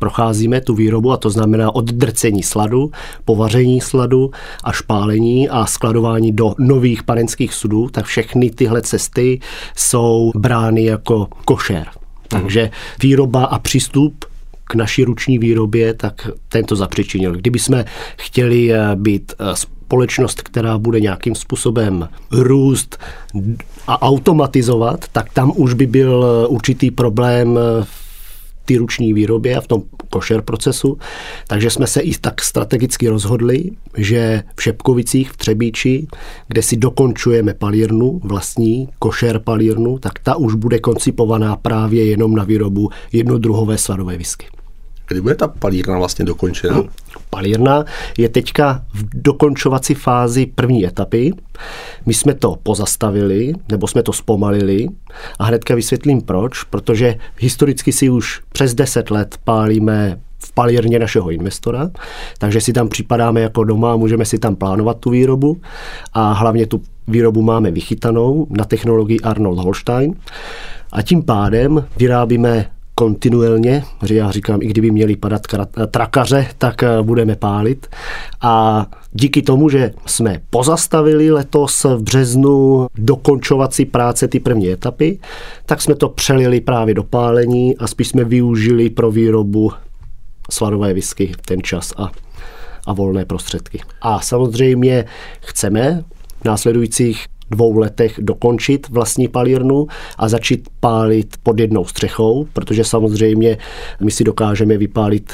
procházíme 0.00 0.60
tu 0.60 0.74
výrobu 0.74 1.12
a 1.12 1.16
to 1.16 1.30
znamená 1.30 1.74
od 1.74 1.84
drcení 1.84 2.42
sladu, 2.42 2.90
povaření 3.24 3.80
sladu 3.80 4.30
a 4.64 4.72
špálení 4.72 5.48
a 5.48 5.66
skladování 5.66 6.32
do 6.32 6.54
nových 6.58 7.02
panenských 7.02 7.54
sudů, 7.54 7.88
tak 7.88 8.04
všechny 8.04 8.50
tyhle 8.50 8.82
cesty 8.82 9.40
jsou 9.76 10.32
brány 10.36 10.84
jako 10.84 11.28
košer. 11.44 11.86
Takže 12.28 12.70
výroba 13.02 13.44
a 13.44 13.58
přístup 13.58 14.24
k 14.64 14.74
naší 14.74 15.04
ruční 15.04 15.38
výrobě, 15.38 15.94
tak 15.94 16.30
tento 16.48 16.76
zapřičinil. 16.76 17.32
Kdyby 17.32 17.58
jsme 17.58 17.84
chtěli 18.16 18.72
eh, 18.72 18.78
být 18.94 19.32
eh, 19.38 19.56
společnost, 19.56 20.42
která 20.42 20.78
bude 20.78 21.00
nějakým 21.00 21.34
způsobem 21.34 22.08
růst 22.30 22.98
a 23.86 24.02
automatizovat, 24.02 25.04
tak 25.12 25.32
tam 25.32 25.52
už 25.56 25.74
by 25.74 25.86
byl 25.86 26.24
eh, 26.24 26.46
určitý 26.46 26.90
problém 26.90 27.58
v 27.82 28.09
té 28.72 28.78
ruční 28.78 29.12
výrobě 29.12 29.56
a 29.56 29.60
v 29.60 29.66
tom 29.66 29.82
košer 30.10 30.42
procesu. 30.42 30.98
Takže 31.46 31.70
jsme 31.70 31.86
se 31.86 32.00
i 32.00 32.12
tak 32.20 32.42
strategicky 32.42 33.08
rozhodli, 33.08 33.70
že 33.96 34.42
v 34.56 34.62
Šepkovicích 34.62 35.30
v 35.30 35.36
Třebíči, 35.36 36.06
kde 36.48 36.62
si 36.62 36.76
dokončujeme 36.76 37.54
palírnu, 37.54 38.20
vlastní 38.24 38.88
košer 38.98 39.38
palírnu, 39.38 39.98
tak 39.98 40.18
ta 40.18 40.36
už 40.36 40.54
bude 40.54 40.78
koncipovaná 40.78 41.56
právě 41.56 42.04
jenom 42.04 42.34
na 42.34 42.44
výrobu 42.44 42.90
jednodruhové 43.12 43.78
sladové 43.78 44.16
whisky. 44.16 44.59
Kdy 45.10 45.20
bude 45.20 45.34
ta 45.34 45.48
palírna 45.48 45.98
vlastně 45.98 46.24
dokončena? 46.24 46.74
Hmm. 46.74 46.88
Palírna 47.30 47.84
je 48.18 48.28
teďka 48.28 48.84
v 48.94 49.04
dokončovací 49.14 49.94
fázi 49.94 50.46
první 50.46 50.86
etapy. 50.86 51.32
My 52.06 52.14
jsme 52.14 52.34
to 52.34 52.56
pozastavili, 52.62 53.52
nebo 53.70 53.86
jsme 53.86 54.02
to 54.02 54.12
zpomalili 54.12 54.88
a 55.38 55.44
hnedka 55.44 55.74
vysvětlím 55.74 56.20
proč, 56.20 56.62
protože 56.64 57.14
historicky 57.38 57.92
si 57.92 58.10
už 58.10 58.40
přes 58.52 58.74
10 58.74 59.10
let 59.10 59.38
pálíme 59.44 60.20
v 60.38 60.52
palírně 60.52 60.98
našeho 60.98 61.30
investora, 61.30 61.90
takže 62.38 62.60
si 62.60 62.72
tam 62.72 62.88
připadáme 62.88 63.40
jako 63.40 63.64
doma 63.64 63.92
a 63.92 63.96
můžeme 63.96 64.24
si 64.24 64.38
tam 64.38 64.56
plánovat 64.56 64.98
tu 64.98 65.10
výrobu 65.10 65.60
a 66.12 66.32
hlavně 66.32 66.66
tu 66.66 66.82
výrobu 67.08 67.42
máme 67.42 67.70
vychytanou 67.70 68.46
na 68.50 68.64
technologii 68.64 69.20
Arnold 69.20 69.58
Holstein 69.58 70.14
a 70.92 71.02
tím 71.02 71.22
pádem 71.22 71.84
vyrábíme 71.96 72.70
kontinuálně, 72.94 73.84
že 74.04 74.14
já 74.14 74.30
říkám, 74.30 74.62
i 74.62 74.66
kdyby 74.66 74.90
měli 74.90 75.16
padat 75.16 75.42
trakaře, 75.90 76.46
tak 76.58 76.82
eh, 76.82 77.02
budeme 77.02 77.36
pálit. 77.36 77.86
A 78.40 78.86
díky 79.12 79.42
tomu, 79.42 79.68
že 79.68 79.90
jsme 80.06 80.40
pozastavili 80.50 81.30
letos 81.30 81.84
v 81.84 82.02
březnu 82.02 82.86
dokončovací 82.94 83.84
práce 83.84 84.28
ty 84.28 84.40
první 84.40 84.70
etapy, 84.70 85.18
tak 85.66 85.82
jsme 85.82 85.94
to 85.94 86.08
přelili 86.08 86.60
právě 86.60 86.94
do 86.94 87.02
pálení 87.02 87.76
a 87.76 87.86
spíš 87.86 88.08
jsme 88.08 88.24
využili 88.24 88.90
pro 88.90 89.10
výrobu 89.10 89.72
sladové 90.50 90.94
whisky 90.94 91.32
ten 91.46 91.62
čas 91.62 91.92
a, 91.96 92.10
a 92.86 92.92
volné 92.92 93.24
prostředky. 93.24 93.80
A 94.02 94.20
samozřejmě 94.20 95.04
chceme 95.40 96.04
v 96.40 96.44
následujících 96.44 97.26
dvou 97.50 97.78
letech 97.78 98.14
dokončit 98.18 98.88
vlastní 98.88 99.28
palírnu 99.28 99.86
a 100.18 100.28
začít 100.28 100.68
pálit 100.80 101.36
pod 101.42 101.60
jednou 101.60 101.84
střechou, 101.84 102.46
protože 102.52 102.84
samozřejmě 102.84 103.58
my 104.00 104.10
si 104.10 104.24
dokážeme 104.24 104.76
vypálit 104.78 105.32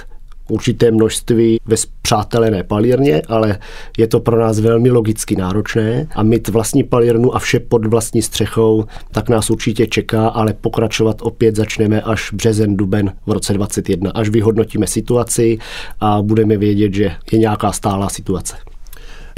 určité 0.48 0.90
množství 0.90 1.60
ve 1.66 1.76
zpřátelené 1.76 2.62
palírně, 2.62 3.22
ale 3.28 3.58
je 3.98 4.06
to 4.06 4.20
pro 4.20 4.40
nás 4.40 4.60
velmi 4.60 4.90
logicky 4.90 5.36
náročné 5.36 6.08
a 6.14 6.22
mít 6.22 6.48
vlastní 6.48 6.84
palírnu 6.84 7.36
a 7.36 7.38
vše 7.38 7.60
pod 7.60 7.86
vlastní 7.86 8.22
střechou, 8.22 8.84
tak 9.12 9.28
nás 9.28 9.50
určitě 9.50 9.86
čeká, 9.86 10.28
ale 10.28 10.52
pokračovat 10.52 11.16
opět 11.22 11.56
začneme 11.56 12.00
až 12.02 12.32
březen, 12.32 12.76
duben 12.76 13.12
v 13.26 13.32
roce 13.32 13.52
2021, 13.52 14.10
až 14.10 14.28
vyhodnotíme 14.28 14.86
situaci 14.86 15.58
a 16.00 16.22
budeme 16.22 16.56
vědět, 16.56 16.94
že 16.94 17.12
je 17.32 17.38
nějaká 17.38 17.72
stálá 17.72 18.08
situace. 18.08 18.56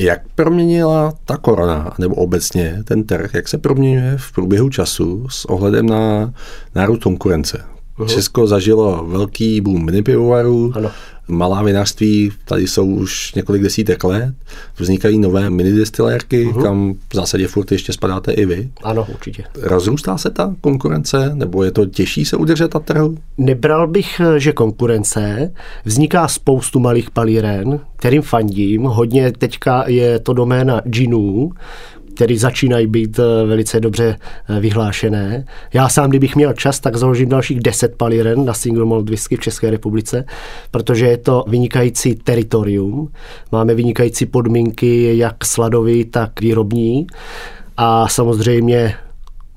Jak 0.00 0.20
proměnila 0.34 1.12
ta 1.24 1.36
korona, 1.36 1.94
nebo 1.98 2.14
obecně 2.14 2.82
ten 2.84 3.04
trh, 3.04 3.34
jak 3.34 3.48
se 3.48 3.58
proměňuje 3.58 4.14
v 4.16 4.32
průběhu 4.32 4.68
času 4.68 5.26
s 5.28 5.44
ohledem 5.44 5.86
na 5.86 6.32
nárůst 6.74 7.02
konkurence? 7.02 7.64
Uh-huh. 7.98 8.06
Česko 8.06 8.46
zažilo 8.46 9.06
velký 9.06 9.60
boom 9.60 9.84
mini 9.84 10.02
pivovarů, 10.02 10.72
malá 11.28 11.62
vinařství 11.62 12.32
tady 12.44 12.66
jsou 12.66 12.86
už 12.86 13.34
několik 13.34 13.62
desítek 13.62 14.04
let, 14.04 14.34
vznikají 14.76 15.18
nové 15.18 15.50
minidestilérky, 15.50 16.46
uh-huh. 16.46 16.62
kam 16.62 16.94
v 17.12 17.14
zásadě 17.14 17.48
furt 17.48 17.72
ještě 17.72 17.92
spadáte 17.92 18.32
i 18.32 18.46
vy. 18.46 18.68
Ano, 18.82 19.06
určitě. 19.14 19.44
Rozrůstá 19.62 20.18
se 20.18 20.30
ta 20.30 20.54
konkurence, 20.60 21.30
nebo 21.34 21.64
je 21.64 21.70
to 21.70 21.86
těžší 21.86 22.24
se 22.24 22.36
udržet 22.36 22.74
na 22.74 22.80
trhu? 22.80 23.18
Nebral 23.38 23.88
bych, 23.88 24.20
že 24.36 24.52
konkurence. 24.52 25.52
Vzniká 25.84 26.28
spoustu 26.28 26.80
malých 26.80 27.10
palíren, 27.10 27.80
kterým 27.96 28.22
fandím. 28.22 28.82
Hodně 28.82 29.32
teďka 29.32 29.84
je 29.86 30.18
to 30.18 30.32
doména 30.32 30.82
džinů, 30.90 31.50
které 32.18 32.38
začínají 32.38 32.86
být 32.86 33.18
eh, 33.18 33.46
velice 33.46 33.80
dobře 33.80 34.16
eh, 34.48 34.60
vyhlášené. 34.60 35.44
Já 35.72 35.88
sám, 35.88 36.10
kdybych 36.10 36.36
měl 36.36 36.52
čas, 36.52 36.80
tak 36.80 36.96
založím 36.96 37.28
dalších 37.28 37.60
10 37.60 37.94
palíren 37.96 38.44
na 38.44 38.54
single 38.54 38.84
malt 38.84 39.10
whisky 39.10 39.36
v 39.36 39.40
České 39.40 39.70
republice, 39.70 40.24
protože 40.70 41.06
je 41.06 41.16
to 41.16 41.44
vynikající 41.48 42.14
teritorium. 42.14 43.12
Máme 43.52 43.74
vynikající 43.74 44.26
podmínky 44.26 45.18
jak 45.18 45.44
sladový, 45.44 46.04
tak 46.04 46.40
výrobní. 46.40 47.06
A 47.76 48.08
samozřejmě 48.08 48.94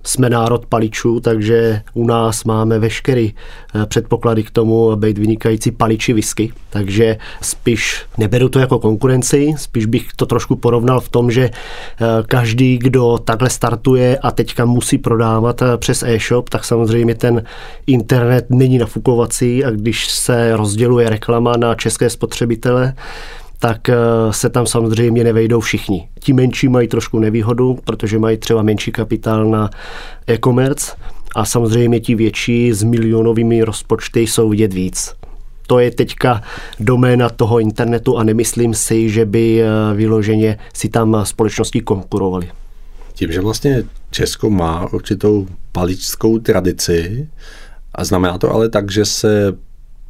jsme 0.03 0.29
národ 0.29 0.65
paličů, 0.65 1.19
takže 1.19 1.81
u 1.93 2.05
nás 2.05 2.43
máme 2.43 2.79
veškerý 2.79 3.33
eh, 3.33 3.85
předpoklady 3.85 4.43
k 4.43 4.51
tomu 4.51 4.95
být 4.95 5.17
vynikající 5.17 5.71
paliči 5.71 6.13
whisky. 6.13 6.53
Takže 6.69 7.17
spíš 7.41 8.05
neberu 8.17 8.49
to 8.49 8.59
jako 8.59 8.79
konkurenci, 8.79 9.53
spíš 9.57 9.85
bych 9.85 10.07
to 10.15 10.25
trošku 10.25 10.55
porovnal 10.55 11.01
v 11.01 11.09
tom, 11.09 11.31
že 11.31 11.49
eh, 11.49 12.05
každý, 12.27 12.77
kdo 12.77 13.17
takhle 13.17 13.49
startuje 13.49 14.17
a 14.17 14.31
teďka 14.31 14.65
musí 14.65 14.97
prodávat 14.97 15.61
eh, 15.61 15.77
přes 15.77 16.03
e-shop, 16.03 16.49
tak 16.49 16.65
samozřejmě 16.65 17.15
ten 17.15 17.43
internet 17.87 18.45
není 18.49 18.77
nafukovací 18.77 19.65
a 19.65 19.69
když 19.71 20.07
se 20.07 20.57
rozděluje 20.57 21.09
reklama 21.09 21.57
na 21.57 21.75
české 21.75 22.09
spotřebitele, 22.09 22.93
tak 23.61 23.89
eh, 23.89 23.95
se 24.31 24.49
tam 24.49 24.67
samozřejmě 24.67 25.23
nevejdou 25.23 25.59
všichni. 25.59 26.09
Ti 26.19 26.33
menší 26.33 26.67
mají 26.67 26.87
trošku 26.87 27.19
nevýhodu, 27.19 27.79
protože 27.83 28.19
mají 28.19 28.37
třeba 28.37 28.61
menší 28.61 28.91
kapitál 28.91 29.45
na 29.45 29.69
e-commerce 30.27 30.91
a 31.35 31.45
samozřejmě 31.45 31.99
ti 31.99 32.15
větší 32.15 32.73
s 32.73 32.83
milionovými 32.83 33.63
rozpočty 33.63 34.19
jsou 34.19 34.49
vidět 34.49 34.73
víc. 34.73 35.13
To 35.67 35.79
je 35.79 35.91
teďka 35.91 36.41
doména 36.79 37.29
toho 37.29 37.59
internetu 37.59 38.17
a 38.17 38.23
nemyslím 38.23 38.73
si, 38.73 39.09
že 39.09 39.25
by 39.25 39.61
eh, 39.61 39.67
vyloženě 39.95 40.57
si 40.73 40.89
tam 40.89 41.17
společnosti 41.23 41.81
konkurovali. 41.81 42.49
Tím, 43.13 43.31
že 43.31 43.41
vlastně 43.41 43.83
Česko 44.11 44.49
má 44.49 44.93
určitou 44.93 45.47
paličskou 45.71 46.39
tradici, 46.39 47.27
a 47.95 48.03
znamená 48.03 48.37
to 48.37 48.51
ale 48.51 48.69
tak, 48.69 48.91
že 48.91 49.05
se 49.05 49.53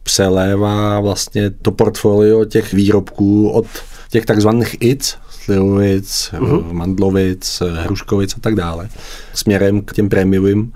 přelévá 0.04 1.00
vlastně 1.00 1.50
to 1.50 1.72
portfolio 1.72 2.46
těch 2.46 2.74
výrobků 2.74 3.50
od 3.50 3.66
těch 4.10 4.26
takzvaných 4.26 4.76
IC, 4.80 5.18
slivovic, 5.30 6.30
uh-huh. 6.34 6.72
mandlovic, 6.72 7.64
hruškovic 7.76 8.34
a 8.38 8.40
tak 8.42 8.56
dále, 8.56 8.90
směrem 9.34 9.82
k 9.82 9.94
těm 9.94 10.10
prémiovým 10.10 10.74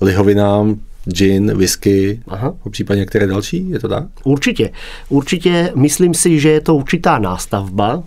lihovinám, 0.00 0.80
gin, 1.04 1.56
whisky, 1.56 2.20
Aha. 2.28 2.54
případně 2.70 3.00
některé 3.00 3.26
další, 3.26 3.70
je 3.70 3.78
to 3.78 3.88
tak? 3.88 4.04
Určitě. 4.24 4.70
Určitě 5.08 5.72
myslím 5.74 6.14
si, 6.14 6.40
že 6.40 6.50
je 6.50 6.60
to 6.60 6.74
určitá 6.74 7.18
nástavba, 7.18 8.02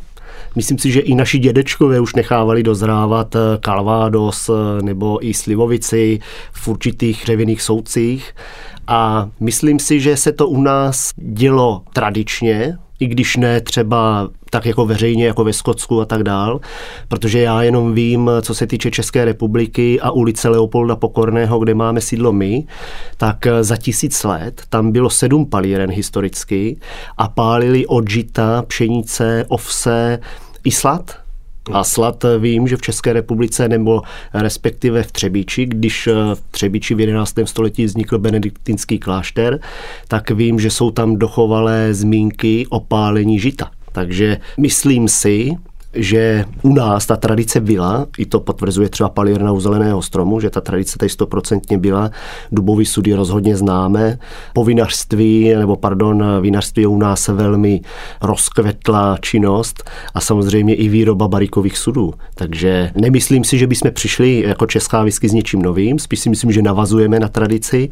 Myslím 0.56 0.77
si, 0.77 0.92
že 0.92 1.00
i 1.00 1.16
naši 1.16 1.39
dědečkové 1.39 2.00
už 2.00 2.16
nechávali 2.16 2.63
dozrávat 2.63 3.36
kalvádos 3.60 4.50
eh, 4.50 4.82
nebo 4.82 5.25
i 5.25 5.34
slivovici 5.34 6.20
v 6.51 6.68
určitých 6.68 7.22
dřevěných 7.24 7.62
soucích 7.62 8.36
a 8.88 9.30
myslím 9.39 9.80
si, 9.80 10.00
že 10.00 10.18
se 10.18 10.32
to 10.32 10.48
u 10.48 10.62
nás 10.62 11.12
dělo 11.18 11.82
tradičně, 11.94 12.77
i 13.00 13.08
když 13.08 13.38
ne 13.38 13.62
třeba 13.62 14.30
tak 14.50 14.66
jako 14.66 14.86
veřejně, 14.86 15.27
jako 15.27 15.44
ve 15.44 15.54
Skotsku 15.54 16.01
a 16.01 16.06
tak 16.06 16.24
dál, 16.24 16.60
protože 17.08 17.39
já 17.42 17.63
jenom 17.63 17.94
vím, 17.94 18.32
co 18.42 18.56
se 18.56 18.68
týče 18.68 18.92
České 18.92 19.25
republiky 19.25 20.00
a 20.01 20.12
ulice 20.12 20.50
Leopolda 20.50 20.96
Pokorného, 20.96 21.60
kde 21.60 21.74
máme 21.74 22.01
sídlo 22.01 22.32
my, 22.32 22.63
tak 23.18 23.48
za 23.62 23.77
tisíc 23.77 24.24
let 24.24 24.62
tam 24.70 24.92
bylo 24.92 25.10
sedm 25.10 25.46
palíren 25.46 25.92
historicky 25.92 26.80
a 27.18 27.27
pálili 27.27 27.86
od 27.86 28.10
žita, 28.10 28.62
pšenice, 28.68 29.46
ovse 29.48 30.20
i 30.63 30.72
slad, 30.72 31.26
a 31.71 31.83
slad 31.83 32.25
vím, 32.39 32.67
že 32.67 32.77
v 32.77 32.81
České 32.81 33.13
republice 33.13 33.69
nebo 33.69 34.01
respektive 34.33 35.03
v 35.03 35.12
Třebíči, 35.12 35.65
když 35.65 36.09
v 36.33 36.41
Třebíči 36.51 36.95
v 36.95 37.00
11. 37.00 37.33
století 37.45 37.86
vznikl 37.86 38.17
benediktinský 38.17 39.00
klášter, 39.00 39.59
tak 40.07 40.31
vím, 40.31 40.59
že 40.59 40.71
jsou 40.71 40.91
tam 40.91 41.15
dochovalé 41.15 41.93
zmínky 41.93 42.67
o 42.69 42.79
pálení 42.79 43.39
žita. 43.39 43.71
Takže 43.91 44.38
myslím 44.57 45.07
si, 45.07 45.51
že 45.94 46.46
u 46.62 46.74
nás 46.74 47.06
ta 47.06 47.15
tradice 47.15 47.60
byla, 47.60 48.06
i 48.17 48.25
to 48.25 48.39
potvrzuje 48.39 48.89
třeba 48.89 49.10
palírna 49.10 49.51
u 49.51 49.60
zeleného 49.60 50.01
stromu, 50.01 50.39
že 50.39 50.50
ta 50.50 50.62
tradice 50.62 50.98
tady 50.98 51.10
stoprocentně 51.10 51.77
byla, 51.77 52.12
dubový 52.51 52.86
sudy 52.86 53.13
rozhodně 53.13 53.58
známe, 53.58 54.17
po 54.53 54.65
vinařství, 54.65 55.53
nebo 55.56 55.75
pardon, 55.75 56.24
vinařství 56.41 56.86
u 56.86 56.98
nás 56.98 57.27
velmi 57.27 57.82
rozkvetlá 58.22 59.17
činnost 59.22 59.89
a 60.13 60.22
samozřejmě 60.22 60.75
i 60.75 60.88
výroba 60.88 61.27
barikových 61.27 61.77
sudů. 61.77 62.13
Takže 62.36 62.91
nemyslím 62.96 63.44
si, 63.44 63.58
že 63.58 63.67
bychom 63.67 63.91
přišli 63.91 64.44
jako 64.48 64.65
česká 64.65 65.03
whisky 65.03 65.29
s 65.29 65.34
něčím 65.34 65.62
novým, 65.62 66.00
spíš 66.00 66.20
si 66.20 66.29
myslím, 66.29 66.51
že 66.51 66.62
navazujeme 66.62 67.20
na 67.20 67.27
tradici 67.27 67.89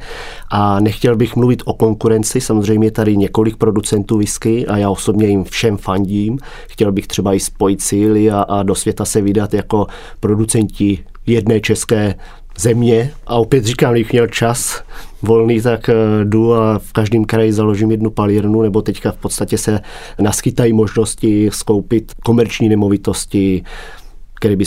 a 0.52 0.80
nechtěl 0.80 1.16
bych 1.16 1.36
mluvit 1.36 1.62
o 1.66 1.74
konkurenci, 1.74 2.42
samozřejmě 2.42 2.88
je 2.88 2.92
tady 2.92 3.18
několik 3.18 3.58
producentů 3.58 4.18
whisky 4.18 4.68
a 4.68 4.78
já 4.78 4.90
osobně 4.90 5.28
jim 5.28 5.44
všem 5.44 5.78
fandím. 5.78 6.38
Chtěl 6.68 6.92
bych 6.92 7.08
třeba 7.08 7.34
i 7.34 7.40
spojit 7.40 7.82
síly 7.96 8.32
a, 8.32 8.42
a 8.42 8.64
do 8.64 8.75
světa 8.75 9.06
se 9.06 9.22
vydat 9.22 9.54
jako 9.54 9.88
producenti 10.20 11.00
jedné 11.25 11.60
české 11.60 12.16
země. 12.58 13.14
A 13.28 13.36
opět 13.36 13.66
říkám, 13.66 13.94
když 13.94 14.12
měl 14.12 14.28
čas 14.28 14.84
volný, 15.22 15.62
tak 15.62 15.90
eh, 15.90 15.94
jdu 16.24 16.54
a 16.54 16.80
v 16.80 16.94
každém 16.94 17.25
kraji 17.25 17.54
založím 17.54 17.92
jednu 17.92 18.10
palírnu, 18.10 18.62
nebo 18.62 18.82
teďka 18.82 19.12
v 19.12 19.18
podstatě 19.18 19.58
se 19.58 19.80
naskytají 20.20 20.74
možnosti 20.74 21.50
skoupit 21.54 22.12
komerční 22.24 22.70
nemovitosti, 22.70 23.64
které 24.34 24.56
by 24.56 24.66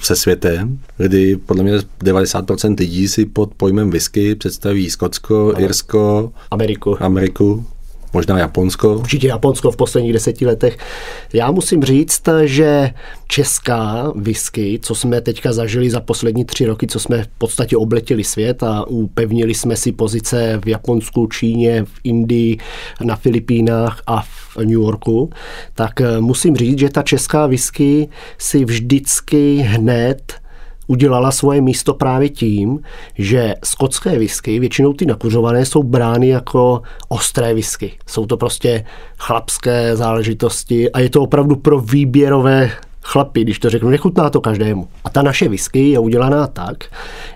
se 0.00 0.16
světem, 0.16 0.78
kdy 0.96 1.36
podle 1.36 1.62
mě 1.62 1.78
90% 1.78 2.78
lidí 2.78 3.08
si 3.08 3.26
pod 3.26 3.54
pojmem 3.54 3.90
whisky 3.90 4.34
představí 4.34 4.90
Skotsko, 4.90 5.54
Irsko, 5.58 6.32
Ameriku. 6.50 6.96
Ameriku 7.00 7.64
možná 8.12 8.38
Japonsko. 8.38 8.94
Určitě 8.94 9.28
Japonsko 9.28 9.70
v 9.70 9.76
posledních 9.76 10.12
deseti 10.12 10.46
letech. 10.46 10.78
Já 11.32 11.50
musím 11.50 11.82
říct, 11.82 12.22
že 12.44 12.90
česká 13.28 14.12
whisky, 14.16 14.78
co 14.82 14.94
jsme 14.94 15.20
teďka 15.20 15.52
zažili 15.52 15.90
za 15.90 16.00
poslední 16.00 16.44
tři 16.44 16.66
roky, 16.66 16.86
co 16.86 17.00
jsme 17.00 17.22
v 17.22 17.28
podstatě 17.38 17.76
obletěli 17.76 18.24
svět 18.24 18.62
a 18.62 18.86
upevnili 18.86 19.54
jsme 19.54 19.76
si 19.76 19.92
pozice 19.92 20.60
v 20.64 20.68
Japonsku, 20.68 21.26
Číně, 21.26 21.84
v 21.84 22.00
Indii, 22.04 22.58
na 23.04 23.16
Filipínách 23.16 24.02
a 24.06 24.22
v 24.22 24.56
New 24.56 24.70
Yorku, 24.70 25.30
tak 25.74 25.92
musím 26.20 26.56
říct, 26.56 26.78
že 26.78 26.88
ta 26.88 27.02
česká 27.02 27.46
whisky 27.46 28.08
si 28.38 28.64
vždycky 28.64 29.56
hned 29.56 30.32
udělala 30.88 31.30
svoje 31.30 31.60
místo 31.60 31.94
právě 31.94 32.28
tím, 32.28 32.80
že 33.18 33.54
skotské 33.64 34.18
whisky, 34.18 34.58
většinou 34.58 34.92
ty 34.92 35.06
nakuřované, 35.06 35.66
jsou 35.66 35.82
brány 35.82 36.28
jako 36.28 36.82
ostré 37.08 37.54
whisky. 37.54 37.92
Jsou 38.06 38.26
to 38.26 38.36
prostě 38.36 38.84
chlapské 39.18 39.96
záležitosti 39.96 40.92
a 40.92 41.00
je 41.00 41.10
to 41.10 41.22
opravdu 41.22 41.56
pro 41.56 41.80
výběrové 41.80 42.70
chlapy, 43.02 43.42
když 43.42 43.58
to 43.58 43.70
řeknu, 43.70 43.90
nechutná 43.90 44.30
to 44.30 44.40
každému. 44.40 44.88
A 45.04 45.10
ta 45.10 45.22
naše 45.22 45.48
whisky 45.48 45.90
je 45.90 45.98
udělaná 45.98 46.46
tak, 46.46 46.84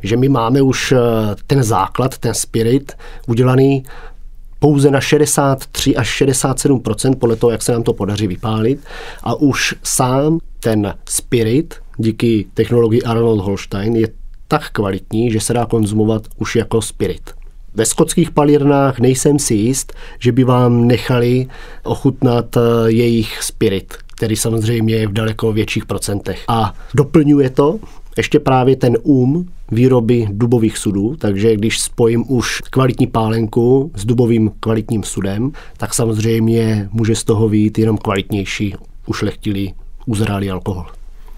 že 0.03 0.17
my 0.17 0.29
máme 0.29 0.63
už 0.63 0.93
eh, 0.93 0.99
ten 1.47 1.63
základ, 1.63 2.19
ten 2.19 2.35
spirit 2.35 2.93
udělaný 3.27 3.85
pouze 4.59 4.91
na 4.91 5.01
63 5.01 5.97
až 5.97 6.09
67 6.09 6.81
podle 7.19 7.37
toho, 7.37 7.51
jak 7.51 7.63
se 7.63 7.73
nám 7.73 7.83
to 7.83 7.93
podaří 7.93 8.27
vypálit. 8.27 8.81
A 9.23 9.35
už 9.35 9.75
sám 9.83 10.39
ten 10.61 10.95
spirit 11.09 11.75
díky 12.03 12.47
technologii 12.55 13.03
Arnold 13.03 13.41
Holstein 13.41 13.97
je 13.97 14.09
tak 14.49 14.71
kvalitní, 14.71 15.31
že 15.31 15.41
se 15.41 15.53
dá 15.53 15.67
konzumovat 15.67 16.23
už 16.39 16.57
jako 16.57 16.83
spirit. 16.83 17.31
Ve 17.75 17.87
skotských 17.87 18.31
palírnách 18.31 18.99
nejsem 18.99 19.39
si 19.39 19.55
jist, 19.55 19.93
že 20.19 20.33
by 20.33 20.45
vám 20.45 20.87
nechali 20.87 21.47
ochutnat 21.85 22.57
eh, 22.57 22.61
jejich 22.87 23.43
spirit, 23.43 23.95
který 24.17 24.37
samozřejmě 24.37 24.95
je 24.95 25.07
v 25.07 25.13
daleko 25.13 25.53
větších 25.53 25.87
procentech. 25.87 26.45
A 26.49 26.75
doplňuje 26.95 27.51
to 27.51 27.79
ještě 28.17 28.41
právě 28.41 28.77
ten 28.77 28.97
um 29.03 29.49
výroby 29.71 30.29
dubových 30.31 30.79
sudů, 30.79 31.17
takže 31.19 31.57
když 31.57 31.81
spojím 31.81 32.25
už 32.29 32.61
kvalitní 32.71 33.07
pálenku 33.07 33.93
s 33.95 34.05
dubovým 34.05 34.51
kvalitním 34.61 35.03
sudem, 35.03 35.53
tak 35.77 35.95
samozřejmě 35.95 36.89
může 36.93 37.17
z 37.17 37.25
toho 37.25 37.49
být 37.49 37.79
jenom 37.79 37.99
kvalitnější 37.99 38.75
ušlechtilý 39.07 39.75
uzrálý 40.07 40.51
alkohol. 40.51 40.87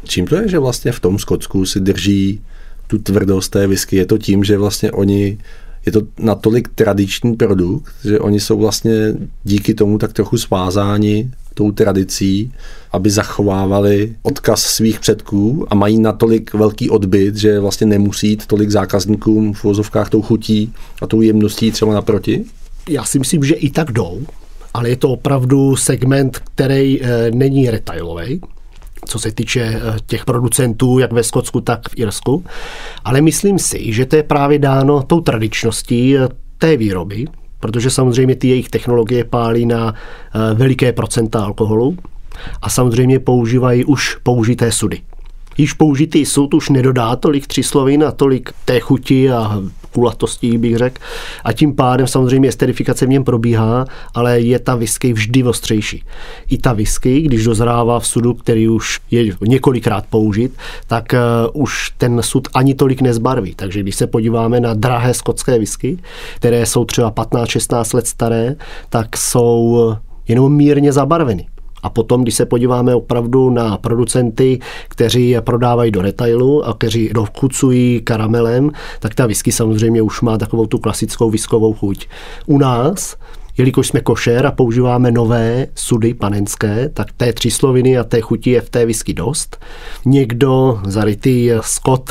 Čím 0.04 0.26
to 0.26 0.37
je, 0.37 0.49
že 0.49 0.58
vlastně 0.58 0.92
v 0.92 1.00
tom 1.00 1.18
Skotsku 1.18 1.66
si 1.66 1.80
drží 1.80 2.40
tu 2.87 2.99
tvrdost 2.99 3.49
té 3.49 3.66
whisky? 3.66 3.96
Je 3.96 4.06
to 4.06 4.18
tím, 4.18 4.44
že 4.44 4.58
vlastně 4.58 4.92
oni 4.92 5.38
je 5.87 5.92
to 5.92 6.02
natolik 6.18 6.68
tradiční 6.68 7.37
produkt, 7.37 7.94
že 8.04 8.20
oni 8.20 8.40
jsou 8.40 8.58
vlastně 8.58 9.14
díky 9.44 9.75
tomu 9.75 9.99
tak 9.99 10.12
trochu 10.12 10.38
svázáni 10.38 11.30
tou 11.54 11.73
tradicí, 11.73 12.52
aby 12.92 13.11
zachovávali 13.11 14.16
odkaz 14.23 14.62
svých 14.62 15.00
předků 15.00 15.66
a 15.70 15.75
mají 15.75 15.99
natolik 15.99 16.54
velký 16.54 16.90
odbyt, 16.90 17.37
že 17.37 17.61
vlastně 17.61 17.87
nemusí 17.87 18.28
jít 18.28 18.46
tolik 18.46 18.70
zákazníkům 18.70 19.54
v 19.54 19.64
vozovkách 19.64 20.11
tou 20.11 20.23
chutí 20.23 20.73
a 21.02 21.06
tou 21.06 21.20
jemností 21.20 21.70
třeba 21.70 21.94
naproti? 21.94 22.44
Já 22.88 23.04
si 23.04 23.18
myslím, 23.18 23.44
že 23.44 23.54
i 23.54 23.70
tak 23.70 23.92
jdou, 23.92 24.26
ale 24.75 24.88
je 24.88 24.96
to 24.96 25.11
opravdu 25.11 25.76
segment, 25.76 26.38
který 26.38 27.02
e, 27.02 27.30
není 27.30 27.70
retailový, 27.70 28.40
co 29.06 29.18
se 29.18 29.32
týče 29.32 29.61
eh, 29.61 29.96
těch 30.06 30.25
producentů, 30.25 30.99
jak 30.99 31.12
ve 31.12 31.23
Skotsku, 31.23 31.61
tak 31.61 31.88
v 31.88 31.99
Irsku. 31.99 32.44
Ale 33.04 33.20
myslím 33.20 33.58
si, 33.58 33.92
že 33.92 34.06
to 34.06 34.16
je 34.16 34.23
právě 34.23 34.58
dáno 34.58 35.02
tou 35.02 35.20
tradičností 35.20 36.16
eh, 36.16 36.28
té 36.58 36.76
výroby, 36.76 37.25
protože 37.61 37.90
samozřejmě 37.90 38.34
ty 38.34 38.49
jejich 38.49 38.68
technologie 38.68 39.25
pálí 39.25 39.66
na 39.66 39.94
eh, 39.94 40.54
veliké 40.54 40.92
procenta 40.92 41.44
alkoholu 41.44 41.96
a 42.62 42.70
samozřejmě 42.70 43.18
používají 43.18 43.84
už 43.84 44.16
použité 44.23 44.73
sudy. 44.73 45.00
Již 45.58 45.73
použitý 45.73 46.26
sud 46.26 46.54
už 46.54 46.68
nedodá 46.68 47.16
tolik 47.16 47.46
tříslovin 47.46 48.04
a 48.04 48.11
tolik 48.11 48.52
té 48.64 48.80
chuti 48.80 49.30
a 49.30 49.62
kulatostí, 49.94 50.58
bych 50.58 50.76
řekl. 50.76 51.02
A 51.44 51.52
tím 51.52 51.75
pádem 51.75 52.06
samozřejmě 52.06 52.49
esterifikace 52.49 53.06
v 53.06 53.08
něm 53.08 53.25
probíhá, 53.25 53.84
ale 54.14 54.40
je 54.40 54.58
ta 54.58 54.75
whisky 54.75 55.12
vždy 55.12 55.42
ostřejší. 55.42 56.04
I 56.50 56.58
ta 56.58 56.73
whisky, 56.73 57.20
když 57.20 57.44
dozrává 57.44 58.00
v 58.00 58.06
sudu, 58.06 58.34
který 58.34 58.68
už 58.68 59.00
je 59.11 59.32
několikrát 59.40 60.06
použit, 60.11 60.52
tak 60.87 61.14
uh, 61.14 61.62
už 61.62 61.90
ten 61.99 62.23
sud 62.23 62.49
ani 62.54 62.75
tolik 62.75 63.00
nezbarví. 63.00 63.54
Takže 63.54 63.80
když 63.80 63.96
se 63.96 64.06
podíváme 64.06 64.61
na 64.61 64.75
drahé 64.75 65.14
skotské 65.14 65.58
whisky, 65.58 65.99
které 66.37 66.66
jsou 66.66 66.84
třeba 66.84 67.11
15-16 67.12 67.96
let 67.96 68.06
staré, 68.06 68.56
tak 68.88 69.16
jsou 69.16 69.94
jenom 70.28 70.56
mírně 70.56 70.92
zabarveny. 70.92 71.46
A 71.84 71.90
potom, 71.90 72.22
když 72.22 72.34
se 72.34 72.46
podíváme 72.46 72.94
opravdu 72.94 73.50
na 73.50 73.78
producenty, 73.78 74.58
kteří 74.88 75.30
je 75.30 75.40
prodávají 75.40 75.90
do 75.90 76.02
retailu 76.02 76.66
a 76.66 76.74
kteří 76.74 77.10
dochucují 77.14 78.00
karamelem, 78.00 78.70
tak 79.00 79.14
ta 79.14 79.26
whisky 79.26 79.52
samozřejmě 79.52 80.02
už 80.02 80.20
má 80.20 80.38
takovou 80.38 80.66
tu 80.66 80.78
klasickou 80.78 81.30
viskovou 81.30 81.72
chuť. 81.72 82.08
U 82.46 82.58
nás 82.58 83.16
jelikož 83.58 83.88
jsme 83.88 84.00
košer 84.00 84.46
a 84.46 84.52
používáme 84.52 85.10
nové 85.10 85.66
sudy 85.74 86.14
panenské, 86.14 86.88
tak 86.88 87.12
té 87.12 87.32
třísloviny 87.32 87.98
a 87.98 88.04
té 88.04 88.20
chuti 88.20 88.50
je 88.50 88.60
v 88.60 88.70
té 88.70 88.86
whisky 88.86 89.14
dost. 89.14 89.56
Někdo, 90.04 90.80
zarytý 90.86 91.50
Scott 91.60 92.10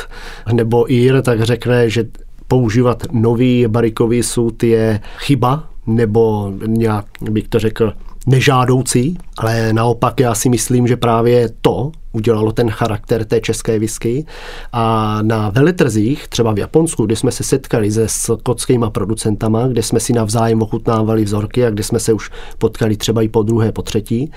nebo 0.53 0.92
Ir, 0.94 1.22
tak 1.22 1.42
řekne, 1.42 1.89
že 1.89 2.06
používat 2.48 3.03
nový 3.12 3.68
barikový 3.68 4.24
sud 4.24 4.63
je 4.63 5.00
chyba, 5.18 5.70
nebo 5.88 6.51
nějak 6.65 7.06
bych 7.22 7.48
to 7.48 7.60
řekl 7.60 7.94
nežádoucí, 8.27 9.18
ale 9.38 9.74
naopak 9.74 10.20
já 10.20 10.36
si 10.36 10.50
myslím, 10.50 10.88
že 10.88 10.98
právě 10.98 11.50
to 11.62 11.92
udělalo 12.12 12.51
ten 12.51 12.70
charakter 12.70 13.25
té 13.25 13.42
české 13.42 13.80
whisky. 13.80 14.25
A 14.74 15.18
na 15.22 15.50
veletrzích, 15.50 16.27
třeba 16.27 16.53
v 16.53 16.58
Japonsku, 16.58 17.06
kde 17.06 17.15
jsme 17.15 17.32
se 17.32 17.44
setkali 17.44 17.92
se 17.92 18.08
skotskýma 18.08 18.89
producentama, 18.89 19.68
kde 19.68 19.84
jsme 19.84 20.00
si 20.00 20.13
navzájem 20.13 20.62
ochutnávali 20.62 21.24
vzorky 21.24 21.65
a 21.65 21.70
kde 21.70 21.84
jsme 21.84 22.00
se 22.00 22.13
už 22.13 22.32
potkali 22.58 22.98
třeba 22.98 23.22
i 23.22 23.27
po 23.27 23.44
druhé, 23.44 23.72
po 23.72 23.82
třetí, 23.82 24.32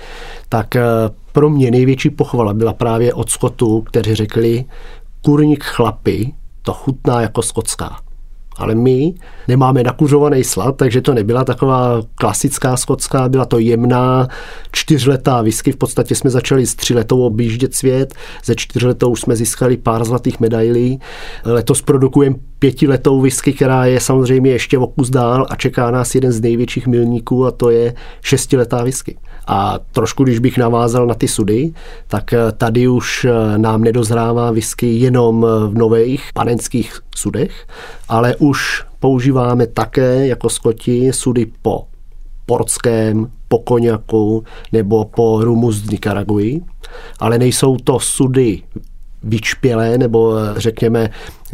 tak 0.49 0.75
eh, 0.75 0.81
pro 1.31 1.49
mě 1.49 1.71
největší 1.71 2.09
pochvala 2.09 2.53
byla 2.53 2.73
právě 2.73 3.13
od 3.13 3.29
Skotů, 3.29 3.81
kteří 3.81 4.15
řekli, 4.15 4.65
kurník 5.21 5.63
chlapy, 5.63 6.33
to 6.61 6.73
chutná 6.73 7.21
jako 7.21 7.41
skotská 7.41 8.06
ale 8.57 8.75
my 8.75 9.13
nemáme 9.47 9.83
nakuřovaný 9.83 10.43
slad, 10.43 10.75
takže 10.77 11.01
to 11.01 11.13
nebyla 11.13 11.43
taková 11.43 12.01
klasická 12.15 12.77
skotská, 12.77 13.29
byla 13.29 13.45
to 13.45 13.59
jemná 13.59 14.27
čtyřletá 14.71 15.41
whisky. 15.41 15.71
V 15.71 15.77
podstatě 15.77 16.15
jsme 16.15 16.29
začali 16.29 16.65
s 16.65 16.75
tříletou 16.75 17.21
objíždět 17.21 17.75
svět, 17.75 18.13
ze 18.45 18.55
čtyřletou 18.55 19.15
jsme 19.15 19.35
získali 19.35 19.77
pár 19.77 20.05
zlatých 20.05 20.39
medailí. 20.39 20.99
Letos 21.45 21.81
produkujeme 21.81 22.35
pětiletou 22.59 23.21
whisky, 23.21 23.53
která 23.53 23.85
je 23.85 23.99
samozřejmě 23.99 24.51
ještě 24.51 24.77
o 24.77 24.87
kus 24.87 25.09
dál 25.09 25.47
a 25.49 25.55
čeká 25.55 25.91
nás 25.91 26.15
jeden 26.15 26.31
z 26.31 26.41
největších 26.41 26.87
milníků 26.87 27.45
a 27.45 27.51
to 27.51 27.69
je 27.69 27.93
šestiletá 28.21 28.83
whisky. 28.83 29.17
A 29.47 29.79
trošku, 29.91 30.23
když 30.23 30.39
bych 30.39 30.57
navázal 30.57 31.07
na 31.07 31.13
ty 31.13 31.27
sudy, 31.27 31.73
tak 32.07 32.33
tady 32.57 32.87
už 32.87 33.27
nám 33.57 33.81
nedozrává 33.81 34.51
whisky 34.51 34.93
jenom 34.93 35.45
v 35.67 35.73
nových 35.73 36.29
panenských 36.33 36.99
sudech, 37.15 37.67
ale 38.09 38.35
už 38.35 38.83
používáme 38.99 39.67
také 39.67 40.27
jako 40.27 40.49
skoti 40.49 41.13
sudy 41.13 41.45
po 41.61 41.87
portském, 42.45 43.31
po 43.47 43.59
koněku 43.59 44.43
nebo 44.71 45.05
po 45.05 45.39
rumu 45.43 45.71
z 45.71 45.89
Nikaraguji, 45.89 46.61
ale 47.19 47.37
nejsou 47.37 47.77
to 47.77 47.99
sudy 47.99 48.61
vyčpělé 49.27 49.97
nebo 49.97 50.35
řekněme 50.55 51.09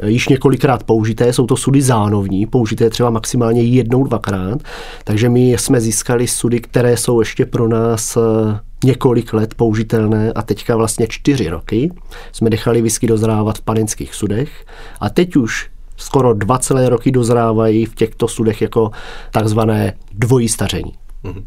již 0.05 0.27
několikrát 0.27 0.83
použité, 0.83 1.33
jsou 1.33 1.45
to 1.45 1.57
sudy 1.57 1.81
zánovní, 1.81 2.45
použité 2.45 2.89
třeba 2.89 3.09
maximálně 3.09 3.61
jednou, 3.61 4.03
dvakrát, 4.03 4.59
takže 5.03 5.29
my 5.29 5.51
jsme 5.51 5.81
získali 5.81 6.27
sudy, 6.27 6.59
které 6.59 6.97
jsou 6.97 7.19
ještě 7.19 7.45
pro 7.45 7.67
nás 7.67 8.17
eh, 8.17 8.59
několik 8.83 9.33
let 9.33 9.53
použitelné 9.53 10.31
a 10.33 10.41
teďka 10.41 10.75
vlastně 10.75 11.07
čtyři 11.09 11.49
roky 11.49 11.91
jsme 12.31 12.49
nechali 12.49 12.81
whisky 12.81 13.07
dozrávat 13.07 13.57
v 13.57 13.61
panenských 13.61 14.15
sudech. 14.15 14.65
A 14.99 15.09
teď 15.09 15.35
už 15.35 15.69
skoro 15.97 16.33
dva 16.33 16.57
celé 16.57 16.89
roky 16.89 17.11
dozrávají 17.11 17.85
v 17.85 17.95
těchto 17.95 18.27
sudech 18.27 18.61
jako 18.61 18.91
takzvané 19.31 19.93
dvojí 20.13 20.49
staření. 20.49 20.93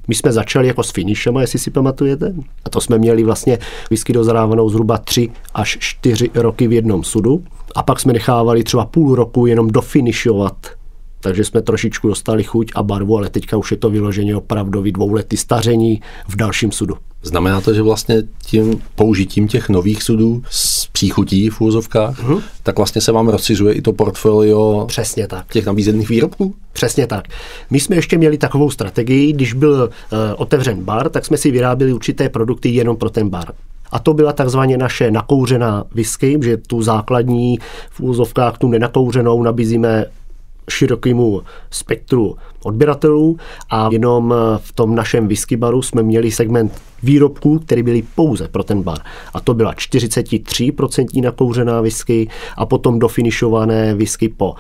My 0.08 0.14
jsme 0.14 0.32
začali 0.32 0.68
jako 0.68 0.82
s 0.82 0.90
finišem, 0.90 1.36
jestli 1.36 1.58
si 1.58 1.70
pamatujete. 1.70 2.34
A 2.64 2.70
to 2.70 2.80
jsme 2.80 2.98
měli 2.98 3.24
vlastně 3.24 3.58
whisky 3.90 4.12
dozrávanou 4.12 4.68
zhruba 4.68 4.98
3 4.98 5.30
až 5.54 5.76
4 5.80 6.30
roky 6.34 6.68
v 6.68 6.72
jednom 6.72 7.04
sudu. 7.04 7.44
A 7.74 7.82
pak 7.82 8.00
jsme 8.00 8.12
nechávali 8.12 8.64
třeba 8.64 8.86
půl 8.86 9.14
roku 9.14 9.46
jenom 9.46 9.70
dofinišovat 9.70 10.75
takže 11.26 11.44
jsme 11.44 11.62
trošičku 11.62 12.08
dostali 12.08 12.44
chuť 12.44 12.72
a 12.74 12.82
barvu, 12.82 13.16
ale 13.18 13.30
teďka 13.30 13.56
už 13.56 13.70
je 13.70 13.76
to 13.76 13.90
vyloženě 13.90 14.36
opravdový 14.36 14.92
dvouletý 14.92 15.36
staření 15.36 16.00
v 16.28 16.36
dalším 16.36 16.72
sudu. 16.72 16.94
Znamená 17.22 17.60
to, 17.60 17.74
že 17.74 17.82
vlastně 17.82 18.22
tím 18.46 18.82
použitím 18.94 19.48
těch 19.48 19.68
nových 19.68 20.02
sudů 20.02 20.42
s 20.50 20.86
příchutí 20.86 21.50
v 21.50 21.60
úzovkách, 21.60 22.22
hmm. 22.22 22.38
tak 22.62 22.76
vlastně 22.76 23.00
se 23.00 23.12
vám 23.12 23.28
rozšiřuje 23.28 23.74
i 23.74 23.82
to 23.82 23.92
portfolio 23.92 24.84
Přesně 24.88 25.26
tak. 25.26 25.46
těch 25.52 25.66
nabízených 25.66 26.08
výrobků? 26.08 26.54
Přesně 26.72 27.06
tak. 27.06 27.28
My 27.70 27.80
jsme 27.80 27.96
ještě 27.96 28.18
měli 28.18 28.38
takovou 28.38 28.70
strategii, 28.70 29.32
když 29.32 29.52
byl 29.52 29.90
uh, 30.12 30.18
otevřen 30.36 30.84
bar, 30.84 31.08
tak 31.08 31.24
jsme 31.24 31.36
si 31.36 31.50
vyráběli 31.50 31.92
určité 31.92 32.28
produkty 32.28 32.68
jenom 32.68 32.96
pro 32.96 33.10
ten 33.10 33.28
bar. 33.28 33.52
A 33.90 33.98
to 33.98 34.14
byla 34.14 34.32
takzvaně 34.32 34.78
naše 34.78 35.10
nakouřená 35.10 35.84
whisky, 35.94 36.38
že 36.42 36.56
tu 36.56 36.82
základní 36.82 37.58
v 37.90 38.00
úzovkách, 38.00 38.58
tu 38.58 38.68
nenakouřenou 38.68 39.42
nabízíme 39.42 40.06
širokému 40.70 41.42
spektru 41.70 42.36
odběratelů 42.64 43.36
a 43.70 43.88
jenom 43.92 44.34
v 44.58 44.72
tom 44.72 44.94
našem 44.94 45.28
whisky 45.28 45.56
baru 45.56 45.82
jsme 45.82 46.02
měli 46.02 46.30
segment 46.30 46.82
výrobků, 47.02 47.58
které 47.58 47.82
byly 47.82 48.02
pouze 48.14 48.48
pro 48.48 48.64
ten 48.64 48.82
bar. 48.82 48.98
A 49.34 49.40
to 49.40 49.54
byla 49.54 49.72
43% 49.72 51.22
nakouřená 51.22 51.80
whisky 51.80 52.28
a 52.56 52.66
potom 52.66 52.98
dofinišované 52.98 53.94
whisky 53.94 54.28
po 54.28 54.54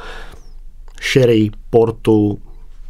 sherry, 1.12 1.50
portu, 1.70 2.38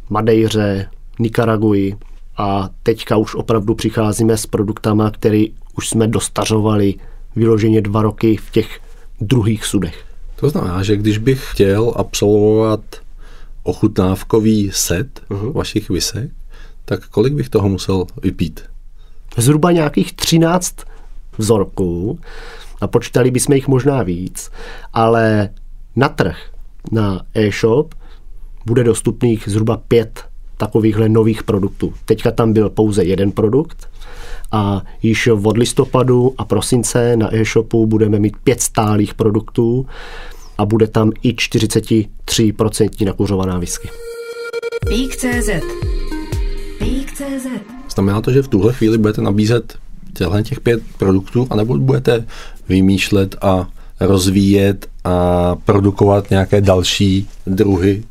Madejře, 0.09 0.89
Nikaraguji 1.19 1.95
a 2.37 2.69
teďka 2.83 3.17
už 3.17 3.35
opravdu 3.35 3.75
přicházíme 3.75 4.37
s 4.37 4.45
produktama, 4.45 5.11
které 5.11 5.45
už 5.77 5.89
jsme 5.89 6.07
dostařovali 6.07 6.95
vyloženě 7.35 7.81
dva 7.81 8.01
roky 8.01 8.37
v 8.37 8.51
těch 8.51 8.79
druhých 9.21 9.65
sudech. 9.65 10.03
To 10.35 10.49
znamená, 10.49 10.83
že 10.83 10.97
když 10.97 11.17
bych 11.17 11.51
chtěl 11.51 11.93
absolvovat 11.95 12.79
ochutnávkový 13.67 14.71
set 14.73 15.21
uh-huh. 15.29 15.53
vašich 15.53 15.89
visek, 15.89 16.31
tak 16.85 17.07
kolik 17.07 17.33
bych 17.33 17.49
toho 17.49 17.69
musel 17.69 18.05
vypít? 18.23 18.63
Zhruba 19.37 19.71
nějakých 19.71 20.13
13 20.13 20.75
vzorků 21.37 22.19
a 22.81 22.87
počítali 22.87 23.31
bychom 23.31 23.55
jich 23.55 23.67
možná 23.67 24.03
víc, 24.03 24.51
ale 24.93 25.49
na 25.95 26.09
trh, 26.09 26.37
na 26.91 27.21
e-shop, 27.33 27.95
bude 28.65 28.83
dostupných 28.83 29.43
zhruba 29.47 29.77
pět 29.77 30.25
takovýchhle 30.57 31.09
nových 31.09 31.43
produktů. 31.43 31.93
Teďka 32.05 32.31
tam 32.31 32.53
byl 32.53 32.69
pouze 32.69 33.03
jeden 33.03 33.31
produkt 33.31 33.89
a 34.51 34.83
již 35.03 35.27
od 35.27 35.57
listopadu 35.57 36.33
a 36.37 36.45
prosince 36.45 37.17
na 37.17 37.35
e-shopu 37.35 37.85
budeme 37.85 38.19
mít 38.19 38.37
pět 38.43 38.61
stálých 38.61 39.13
produktů 39.13 39.87
a 40.57 40.65
bude 40.65 40.87
tam 40.87 41.11
i 41.23 41.31
43% 41.33 43.05
nakuřovaná 43.05 43.57
whisky. 43.57 43.89
Pík.cz 44.87 45.49
Pík.cz 46.79 47.47
Znamená 47.93 48.21
to, 48.21 48.31
že 48.31 48.41
v 48.41 48.47
tuhle 48.47 48.73
chvíli 48.73 48.97
budete 48.97 49.21
nabízet 49.21 49.75
těchto 50.13 50.41
těch 50.41 50.59
pět 50.59 50.81
produktů, 50.97 51.47
anebo 51.49 51.77
budete 51.77 52.25
vymýšlet 52.69 53.35
a 53.41 53.69
rozvíjet 53.99 54.89
a 55.03 55.55
produkovat 55.55 56.29
nějaké 56.29 56.61
další 56.61 57.29
druhy 57.47 58.03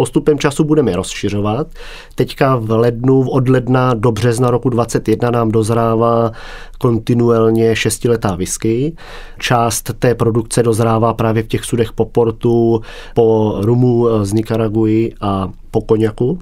postupem 0.00 0.38
času 0.38 0.64
budeme 0.64 0.96
rozšiřovat. 0.96 1.66
Teďka 2.14 2.56
v 2.56 2.70
lednu, 2.70 3.28
od 3.28 3.48
ledna 3.48 3.94
do 3.94 4.12
března 4.12 4.50
roku 4.50 4.68
2021 4.68 5.30
nám 5.30 5.50
dozrává 5.50 6.32
kontinuálně 6.78 7.76
šestiletá 7.76 8.34
whisky. 8.34 8.96
Část 9.38 9.90
té 9.98 10.14
produkce 10.14 10.62
dozrává 10.62 11.14
právě 11.14 11.42
v 11.42 11.46
těch 11.46 11.64
sudech 11.64 11.92
po 11.92 12.04
portu, 12.04 12.80
po 13.14 13.56
rumu 13.60 14.08
z 14.22 14.32
Nikaraguji 14.32 15.14
a 15.20 15.48
po 15.70 15.80
koněku. 15.80 16.38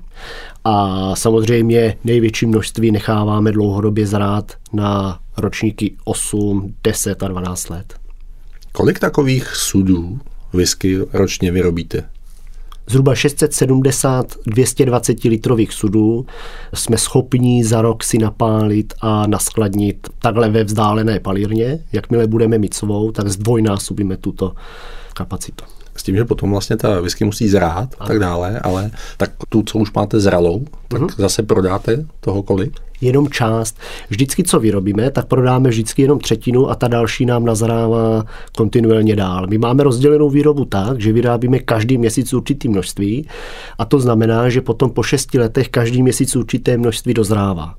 A 0.65 1.17
samozřejmě 1.17 1.97
největší 2.05 2.47
množství 2.47 2.91
necháváme 2.91 3.53
dlouhodobě 3.53 4.07
zrát 4.07 4.53
na 4.73 5.19
ročníky 5.37 5.97
8, 6.05 6.75
10 6.85 7.23
a 7.23 7.29
12 7.29 7.69
let. 7.69 7.95
Kolik 8.73 8.99
takových 8.99 9.49
sudů 9.57 10.19
whisky 10.53 10.99
ročně 11.13 11.53
vyrobíte? 11.53 12.18
Zhruba 12.91 13.15
670 13.15 14.37
220 14.47 15.25
litrových 15.25 15.73
sudů 15.73 16.27
jsme 16.75 16.99
schopni 16.99 17.65
za 17.65 17.83
rok 17.83 18.05
si 18.05 18.19
napálit 18.19 18.95
a 19.01 19.27
naskladnit 19.27 20.09
takhle 20.19 20.51
ve 20.51 20.65
vzdálené 20.65 21.21
palírně. 21.21 21.85
Jakmile 21.93 22.27
budeme 22.27 22.59
mít 22.59 22.75
svou, 22.75 23.13
tak 23.13 23.29
zdvojnásobíme 23.29 24.17
tuto 24.17 24.53
kapacitu 25.15 25.78
s 25.99 26.03
tím, 26.03 26.17
že 26.17 26.25
potom 26.25 26.51
vlastně 26.51 26.77
ta 26.77 27.01
whisky 27.01 27.25
musí 27.25 27.49
zrát 27.49 27.89
a 27.99 28.07
tak 28.07 28.19
dále, 28.19 28.61
ale 28.61 28.91
tak 29.17 29.31
tu, 29.49 29.63
co 29.63 29.79
už 29.79 29.93
máte 29.93 30.21
zralou, 30.21 30.65
tak 30.89 31.01
uh-huh. 31.01 31.15
zase 31.19 31.43
prodáte 31.43 32.07
toho 32.21 32.43
kolik? 32.43 32.73
Jenom 33.01 33.29
část. 33.29 33.79
Vždycky, 34.11 34.43
co 34.43 34.61
vyrobíme, 34.61 35.11
tak 35.11 35.27
prodáme 35.27 35.69
vždycky 35.69 36.03
jenom 36.03 36.19
třetinu 36.19 36.71
a 36.71 36.75
ta 36.75 36.89
další 36.89 37.27
nám 37.27 37.45
nazrává 37.45 38.25
kontinuálně 38.57 39.17
dál. 39.17 39.47
My 39.47 39.59
máme 39.59 39.83
rozdělenou 39.83 40.31
výrobu 40.31 40.65
tak, 40.65 41.01
že 41.01 41.13
vyrábíme 41.13 41.59
každý 41.59 41.99
měsíc 41.99 42.33
určitý 42.33 42.69
množství 42.69 43.29
a 43.79 43.85
to 43.85 44.01
znamená, 44.01 44.49
že 44.49 44.61
potom 44.61 44.91
po 44.91 45.03
šesti 45.03 45.39
letech 45.39 45.69
každý 45.69 46.03
měsíc 46.03 46.37
určité 46.37 46.77
množství 46.77 47.15
dozrává. 47.15 47.75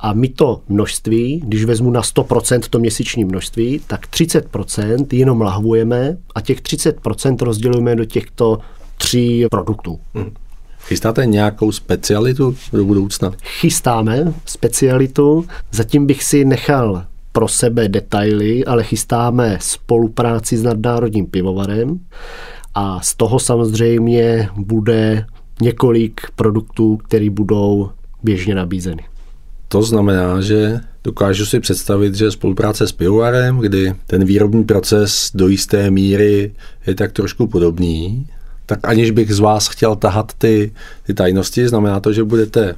A 0.00 0.12
my 0.12 0.28
to 0.28 0.60
množství, 0.68 1.42
když 1.46 1.64
vezmu 1.64 1.90
na 1.90 2.00
100% 2.00 2.60
to 2.70 2.78
měsíční 2.78 3.24
množství, 3.24 3.80
tak 3.86 4.06
30% 4.06 5.06
jenom 5.12 5.40
lahvujeme 5.40 6.16
a 6.34 6.40
těch 6.40 6.62
30% 6.62 7.36
rozdělujeme 7.44 7.96
do 7.96 8.04
těchto 8.04 8.58
tří 8.98 9.46
produktů. 9.50 10.00
Hmm. 10.14 10.30
Chystáte 10.80 11.26
nějakou 11.26 11.72
specialitu 11.72 12.56
do 12.72 12.84
budoucna? 12.84 13.32
Chystáme 13.42 14.34
specialitu. 14.46 15.44
Zatím 15.72 16.06
bych 16.06 16.22
si 16.24 16.44
nechal 16.44 17.04
pro 17.32 17.48
sebe 17.48 17.88
detaily, 17.88 18.64
ale 18.64 18.84
chystáme 18.84 19.58
spolupráci 19.60 20.56
s 20.56 20.62
nadnárodním 20.62 21.26
pivovarem 21.26 22.00
a 22.74 23.00
z 23.00 23.14
toho 23.14 23.38
samozřejmě 23.38 24.48
bude 24.56 25.26
několik 25.60 26.20
produktů, 26.36 26.96
které 26.96 27.30
budou 27.30 27.90
běžně 28.22 28.54
nabízeny. 28.54 29.04
To 29.68 29.82
znamená, 29.82 30.40
že 30.40 30.80
dokážu 31.04 31.46
si 31.46 31.60
představit, 31.60 32.14
že 32.14 32.30
spolupráce 32.30 32.86
s 32.86 32.92
pivovarem, 32.92 33.58
kdy 33.58 33.94
ten 34.06 34.24
výrobní 34.24 34.64
proces 34.64 35.30
do 35.34 35.48
jisté 35.48 35.90
míry 35.90 36.52
je 36.86 36.94
tak 36.94 37.12
trošku 37.12 37.46
podobný, 37.46 38.26
tak 38.66 38.78
aniž 38.82 39.10
bych 39.10 39.34
z 39.34 39.38
vás 39.38 39.68
chtěl 39.68 39.96
tahat 39.96 40.32
ty, 40.38 40.72
ty 41.06 41.14
tajnosti, 41.14 41.68
znamená 41.68 42.00
to, 42.00 42.12
že 42.12 42.24
budete 42.24 42.74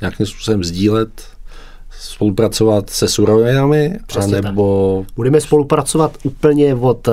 nějakým 0.00 0.26
způsobem 0.26 0.64
sdílet 0.64 1.08
spolupracovat 2.00 2.90
se 2.90 3.08
surovinami, 3.08 3.98
nebo... 4.40 5.04
Budeme 5.16 5.40
spolupracovat 5.40 6.16
úplně 6.22 6.74
od 6.74 7.08
eh, 7.08 7.12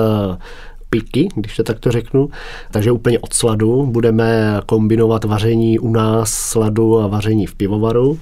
piky, 0.90 1.28
když 1.34 1.56
to 1.56 1.62
takto 1.62 1.90
řeknu. 1.90 2.28
Takže 2.70 2.92
úplně 2.92 3.18
od 3.18 3.32
sladu 3.32 3.86
budeme 3.86 4.60
kombinovat 4.66 5.24
vaření 5.24 5.78
u 5.78 5.92
nás, 5.92 6.30
sladu 6.30 6.98
a 6.98 7.06
vaření 7.06 7.46
v 7.46 7.54
pivovaru. 7.54 8.18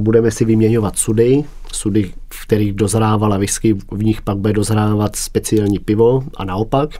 Budeme 0.00 0.30
si 0.30 0.44
vyměňovat 0.44 0.98
sudy, 0.98 1.44
sudy, 1.72 2.12
v 2.34 2.46
kterých 2.46 2.72
dozrávala 2.72 3.38
whisky, 3.38 3.74
v 3.92 4.04
nich 4.04 4.22
pak 4.22 4.36
bude 4.36 4.52
dozrávat 4.52 5.16
speciální 5.16 5.78
pivo 5.78 6.22
a 6.36 6.44
naopak. 6.44 6.90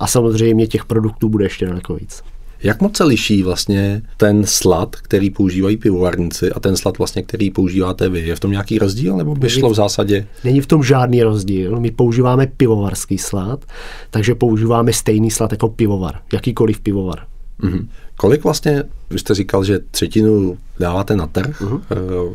A 0.00 0.06
samozřejmě 0.06 0.66
těch 0.66 0.84
produktů 0.84 1.28
bude 1.28 1.44
ještě 1.44 1.66
daleko 1.66 1.94
víc. 1.94 2.22
Jak 2.62 2.80
moc 2.80 2.96
se 2.96 3.04
liší 3.04 3.42
vlastně 3.42 4.02
ten 4.16 4.46
slad, 4.46 4.96
který 4.96 5.30
používají 5.30 5.76
pivovarníci 5.76 6.52
a 6.52 6.60
ten 6.60 6.76
slad 6.76 6.98
vlastně, 6.98 7.22
který 7.22 7.50
používáte 7.50 8.08
vy? 8.08 8.20
Je 8.20 8.36
v 8.36 8.40
tom 8.40 8.50
nějaký 8.50 8.78
rozdíl 8.78 9.16
nebo 9.16 9.34
by 9.34 9.50
šlo 9.50 9.70
v 9.70 9.74
zásadě? 9.74 10.26
Není 10.44 10.60
v 10.60 10.66
tom 10.66 10.82
žádný 10.82 11.22
rozdíl. 11.22 11.80
My 11.80 11.90
používáme 11.90 12.46
pivovarský 12.46 13.18
slad, 13.18 13.64
takže 14.10 14.34
používáme 14.34 14.92
stejný 14.92 15.30
slad 15.30 15.52
jako 15.52 15.68
pivovar, 15.68 16.20
jakýkoliv 16.32 16.80
pivovar. 16.80 17.26
Mm-hmm. 17.60 17.88
Kolik 18.16 18.44
vlastně, 18.44 18.82
vy 19.10 19.18
jste 19.18 19.34
říkal, 19.34 19.64
že 19.64 19.78
třetinu 19.90 20.58
dáváte 20.80 21.16
na 21.16 21.26
trh, 21.26 21.60
mm-hmm. 21.62 21.80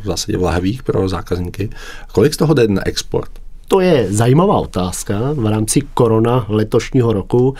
v 0.00 0.04
zásadě 0.04 0.38
v 0.38 0.42
lahvích 0.42 0.82
pro 0.82 1.08
zákazníky. 1.08 1.70
Kolik 2.12 2.34
z 2.34 2.36
toho 2.36 2.54
jde 2.54 2.68
na 2.68 2.86
export? 2.86 3.30
To 3.68 3.80
je 3.80 4.06
zajímavá 4.12 4.56
otázka. 4.58 5.32
V 5.32 5.46
rámci 5.46 5.80
korona 5.94 6.46
letošního 6.48 7.12
roku, 7.12 7.54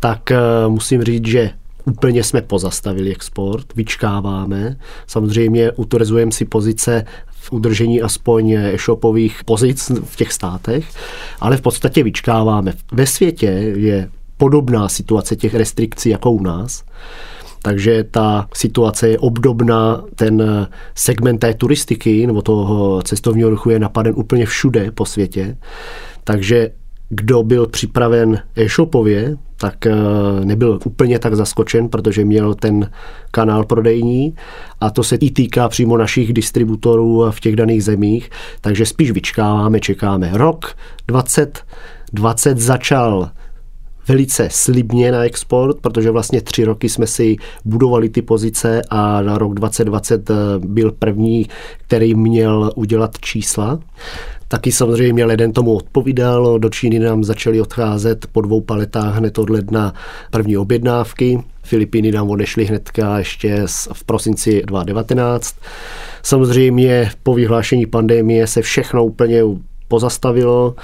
tak 0.00 0.30
eh, 0.30 0.38
musím 0.68 1.02
říct, 1.02 1.26
že 1.26 1.50
úplně 1.84 2.24
jsme 2.24 2.42
pozastavili 2.42 3.10
export, 3.10 3.74
vyčkáváme. 3.76 4.76
Samozřejmě 5.06 5.72
utvrzujeme 5.72 6.32
si 6.32 6.44
pozice 6.44 7.04
v 7.26 7.52
udržení 7.52 8.02
aspoň 8.02 8.50
e-shopových 8.50 9.44
pozic 9.44 9.90
v 10.04 10.16
těch 10.16 10.32
státech, 10.32 10.84
ale 11.40 11.56
v 11.56 11.60
podstatě 11.60 12.02
vyčkáváme. 12.02 12.72
Ve 12.92 13.06
světě 13.06 13.46
je 13.76 14.10
podobná 14.36 14.88
situace 14.88 15.36
těch 15.36 15.54
restrikcí 15.54 16.08
jako 16.08 16.30
u 16.30 16.42
nás. 16.42 16.84
Takže 17.62 18.04
ta 18.04 18.48
situace 18.54 19.08
je 19.08 19.18
obdobná, 19.18 20.04
ten 20.14 20.66
segment 20.94 21.38
té 21.38 21.54
turistiky 21.54 22.26
nebo 22.26 22.42
toho 22.42 23.02
cestovního 23.02 23.50
ruchu 23.50 23.70
je 23.70 23.78
napaden 23.78 24.14
úplně 24.16 24.46
všude 24.46 24.90
po 24.90 25.06
světě. 25.06 25.56
Takže 26.24 26.70
kdo 27.10 27.42
byl 27.42 27.66
připraven 27.66 28.38
e-shopově, 28.56 29.36
tak 29.56 29.86
eh, 29.86 29.94
nebyl 30.44 30.78
úplně 30.84 31.18
tak 31.18 31.36
zaskočen, 31.36 31.88
protože 31.88 32.24
měl 32.24 32.54
ten 32.54 32.90
kanál 33.30 33.64
prodejní 33.64 34.34
a 34.80 34.90
to 34.90 35.02
se 35.02 35.16
i 35.16 35.30
týká 35.30 35.68
přímo 35.68 35.96
našich 35.96 36.32
distributorů 36.32 37.30
v 37.30 37.40
těch 37.40 37.56
daných 37.56 37.84
zemích, 37.84 38.30
takže 38.60 38.86
spíš 38.86 39.10
vyčkáváme, 39.10 39.80
čekáme. 39.80 40.30
Rok 40.32 40.76
2020 41.08 42.58
začal 42.58 43.30
velice 44.08 44.48
slibně 44.50 45.12
na 45.12 45.24
export, 45.24 45.76
protože 45.80 46.10
vlastně 46.10 46.40
tři 46.40 46.64
roky 46.64 46.88
jsme 46.88 47.06
si 47.06 47.36
budovali 47.64 48.08
ty 48.08 48.22
pozice 48.22 48.82
a 48.90 49.22
na 49.22 49.38
rok 49.38 49.54
2020 49.54 50.30
eh, 50.30 50.34
byl 50.58 50.92
první, 50.92 51.46
který 51.86 52.14
měl 52.14 52.72
udělat 52.76 53.18
čísla. 53.20 53.78
Taky 54.52 54.72
samozřejmě 54.72 55.24
leden 55.24 55.52
tomu 55.52 55.74
odpovídal, 55.74 56.58
do 56.58 56.68
Číny 56.68 56.98
nám 56.98 57.24
začaly 57.24 57.60
odcházet 57.60 58.26
po 58.32 58.40
dvou 58.40 58.60
paletách 58.60 59.14
hned 59.14 59.38
od 59.38 59.50
ledna 59.50 59.94
první 60.30 60.56
objednávky. 60.56 61.42
Filipíny 61.62 62.12
nám 62.12 62.30
odešly 62.30 62.64
hnedka 62.64 63.18
ještě 63.18 63.64
v 63.92 64.04
prosinci 64.04 64.62
2019. 64.66 65.56
Samozřejmě 66.22 67.10
po 67.22 67.34
vyhlášení 67.34 67.86
pandemie 67.86 68.46
se 68.46 68.62
všechno 68.62 69.04
úplně 69.04 69.42
pozastavilo 69.88 70.74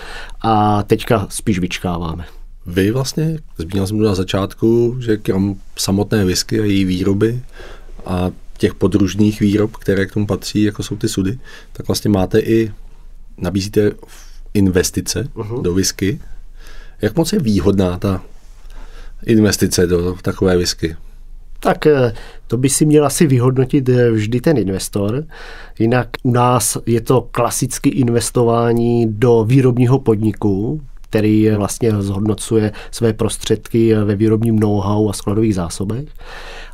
a 0.42 0.82
teďka 0.82 1.26
spíš 1.30 1.58
vyčkáváme. 1.58 2.24
Vy 2.66 2.90
vlastně, 2.90 3.38
zmínil 3.58 3.86
jsem 3.86 3.98
to 3.98 4.04
na 4.04 4.14
začátku, 4.14 4.96
že 5.00 5.16
krom 5.16 5.56
samotné 5.76 6.24
whisky 6.24 6.60
a 6.60 6.64
její 6.64 6.84
výroby 6.84 7.40
a 8.06 8.30
těch 8.58 8.74
podružných 8.74 9.40
výrob, 9.40 9.76
které 9.76 10.06
k 10.06 10.12
tomu 10.12 10.26
patří, 10.26 10.62
jako 10.62 10.82
jsou 10.82 10.96
ty 10.96 11.08
sudy, 11.08 11.38
tak 11.72 11.86
vlastně 11.86 12.10
máte 12.10 12.38
i 12.38 12.72
nabízíte 13.38 13.90
investice 14.54 15.28
uh-huh. 15.34 15.62
do 15.62 15.74
whisky. 15.74 16.20
Jak 17.02 17.16
moc 17.16 17.32
je 17.32 17.38
výhodná 17.38 17.98
ta 17.98 18.22
investice 19.26 19.86
do 19.86 20.16
takové 20.22 20.56
whisky? 20.56 20.96
Tak 21.60 21.86
eh, 21.86 22.12
to 22.46 22.56
by 22.56 22.68
si 22.68 22.86
měl 22.86 23.06
asi 23.06 23.26
vyhodnotit 23.26 23.88
eh, 23.88 24.10
vždy 24.10 24.40
ten 24.40 24.58
investor. 24.58 25.24
Jinak 25.78 26.08
u 26.22 26.32
nás 26.32 26.78
je 26.86 27.00
to 27.00 27.28
klasické 27.30 27.90
investování 27.90 29.06
do 29.08 29.44
výrobního 29.44 29.98
podniku, 29.98 30.80
který 31.00 31.50
vlastně 31.50 31.92
zhodnocuje 31.98 32.72
své 32.90 33.12
prostředky 33.12 33.94
ve 33.94 34.14
výrobním 34.16 34.58
know-how 34.58 35.08
a 35.08 35.12
skladových 35.12 35.54
zásobech. 35.54 36.08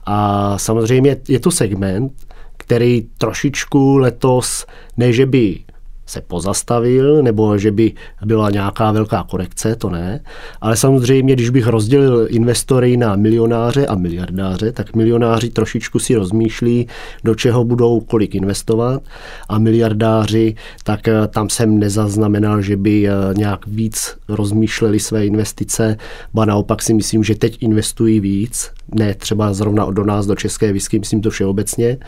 A 0.04 0.58
samozřejmě 0.58 1.16
je 1.28 1.40
to 1.40 1.50
segment, 1.50 2.12
který 2.56 3.06
trošičku 3.18 3.96
letos, 3.96 4.66
ne 4.96 5.12
že 5.12 5.26
by 5.26 5.58
se 6.06 6.20
pozastavil, 6.20 7.22
nebo 7.22 7.58
že 7.58 7.70
by 7.70 7.92
byla 8.24 8.50
nějaká 8.50 8.92
velká 8.92 9.24
korekce, 9.30 9.76
to 9.76 9.90
ne. 9.90 10.20
Ale 10.60 10.76
samozřejmě, 10.76 11.34
když 11.34 11.50
bych 11.50 11.66
rozdělil 11.66 12.26
investory 12.30 12.96
na 12.96 13.16
milionáře 13.16 13.86
a 13.86 13.94
miliardáře, 13.94 14.72
tak 14.72 14.94
milionáři 14.94 15.50
trošičku 15.50 15.98
si 15.98 16.14
rozmýšlí, 16.14 16.88
do 17.24 17.34
čeho 17.34 17.64
budou 17.64 18.00
kolik 18.00 18.34
investovat 18.34 19.02
a 19.48 19.58
miliardáři, 19.58 20.54
tak 20.84 21.08
eh, 21.08 21.28
tam 21.28 21.50
jsem 21.50 21.78
nezaznamenal, 21.78 22.62
že 22.62 22.76
by 22.76 23.08
eh, 23.08 23.12
nějak 23.36 23.66
víc 23.66 24.16
rozmýšleli 24.28 25.00
své 25.00 25.26
investice, 25.26 25.96
ba 26.34 26.44
naopak 26.44 26.82
si 26.82 26.94
myslím, 26.94 27.24
že 27.24 27.34
teď 27.34 27.58
investují 27.60 28.20
víc, 28.20 28.70
ne 28.94 29.14
třeba 29.14 29.52
zrovna 29.52 29.90
do 29.90 30.04
nás, 30.04 30.26
do 30.26 30.34
České 30.34 30.72
whisky, 30.72 30.98
myslím 30.98 31.20
to 31.20 31.30
všeobecně. 31.30 31.98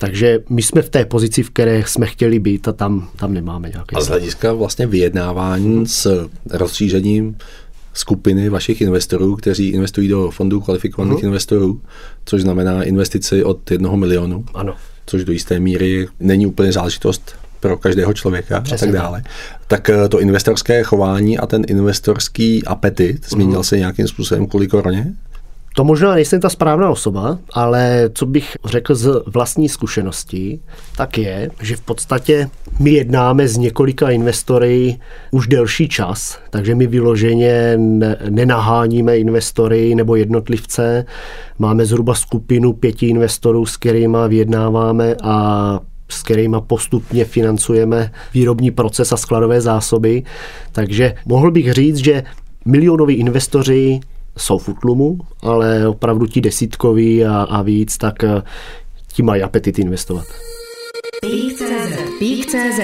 Takže 0.00 0.38
my 0.48 0.62
jsme 0.62 0.82
v 0.82 0.90
té 0.90 1.04
pozici, 1.04 1.42
v 1.42 1.50
které 1.50 1.84
jsme 1.86 2.06
chtěli 2.06 2.38
být 2.38 2.68
a 2.68 2.72
tam, 2.72 3.08
tam 3.16 3.34
nemáme 3.34 3.68
nějaké. 3.68 3.96
A 3.96 4.00
z 4.00 4.08
hlediska 4.08 4.52
vlastně 4.52 4.86
vyjednávání 4.86 5.86
s 5.86 6.28
rozšířením 6.50 7.36
skupiny 7.92 8.48
vašich 8.48 8.80
investorů, 8.80 9.36
kteří 9.36 9.68
investují 9.68 10.08
do 10.08 10.30
fondů 10.30 10.60
kvalifikovaných 10.60 11.18
uh-huh. 11.18 11.26
investorů, 11.26 11.80
což 12.24 12.42
znamená 12.42 12.82
investici 12.82 13.44
od 13.44 13.70
jednoho 13.70 13.96
milionu. 13.96 14.44
Ano. 14.54 14.74
Což 15.06 15.24
do 15.24 15.32
jisté 15.32 15.60
míry 15.60 16.08
není 16.20 16.46
úplně 16.46 16.72
záležitost 16.72 17.34
pro 17.60 17.76
každého 17.76 18.14
člověka 18.14 18.60
Přesně. 18.60 18.88
a 18.88 18.90
tak 18.90 19.00
dále. 19.00 19.22
Tak 19.66 19.90
eh, 19.90 20.08
to 20.08 20.20
investorské 20.20 20.82
chování 20.82 21.38
a 21.38 21.46
ten 21.46 21.64
investorský 21.68 22.64
apetit 22.64 23.30
změnil 23.30 23.60
uh-huh. 23.60 23.62
se 23.62 23.78
nějakým 23.78 24.08
způsobem 24.08 24.46
kvůli 24.46 24.68
koroně? 24.68 25.14
To 25.78 25.84
možná 25.84 26.14
nejsem 26.14 26.40
ta 26.40 26.48
správná 26.48 26.90
osoba, 26.90 27.38
ale 27.52 28.10
co 28.14 28.26
bych 28.26 28.56
řekl 28.64 28.94
z 28.94 29.22
vlastní 29.26 29.68
zkušenosti, 29.68 30.60
tak 30.96 31.18
je, 31.18 31.50
že 31.62 31.76
v 31.76 31.80
podstatě 31.80 32.48
my 32.78 32.90
jednáme 32.90 33.48
s 33.48 33.56
několika 33.56 34.10
investory 34.10 34.98
už 35.30 35.46
delší 35.46 35.88
čas, 35.88 36.38
takže 36.50 36.74
my 36.74 36.86
vyloženě 36.86 37.78
nenaháníme 38.30 39.18
investory 39.18 39.94
nebo 39.94 40.16
jednotlivce. 40.16 41.04
Máme 41.58 41.86
zhruba 41.86 42.14
skupinu 42.14 42.72
pěti 42.72 43.06
investorů, 43.06 43.66
s 43.66 43.76
kterými 43.76 44.18
vyjednáváme 44.28 45.14
a 45.22 45.80
s 46.08 46.22
kterými 46.22 46.56
postupně 46.66 47.24
financujeme 47.24 48.12
výrobní 48.34 48.70
proces 48.70 49.12
a 49.12 49.16
skladové 49.16 49.60
zásoby. 49.60 50.22
Takže 50.72 51.14
mohl 51.26 51.50
bych 51.50 51.72
říct, 51.72 51.96
že 51.96 52.22
milionoví 52.64 53.14
investoři 53.14 54.00
jsou 54.38 54.58
v 54.58 54.68
utlumu, 54.68 55.18
ale 55.42 55.88
opravdu 55.88 56.26
ti 56.26 56.40
desítkoví 56.40 57.24
a, 57.24 57.42
a 57.42 57.62
víc, 57.62 57.98
tak 57.98 58.24
eh, 58.24 58.42
ti 59.12 59.22
mají 59.22 59.42
apetit 59.42 59.78
investovat. 59.78 60.24
Pík.cz 62.18 62.80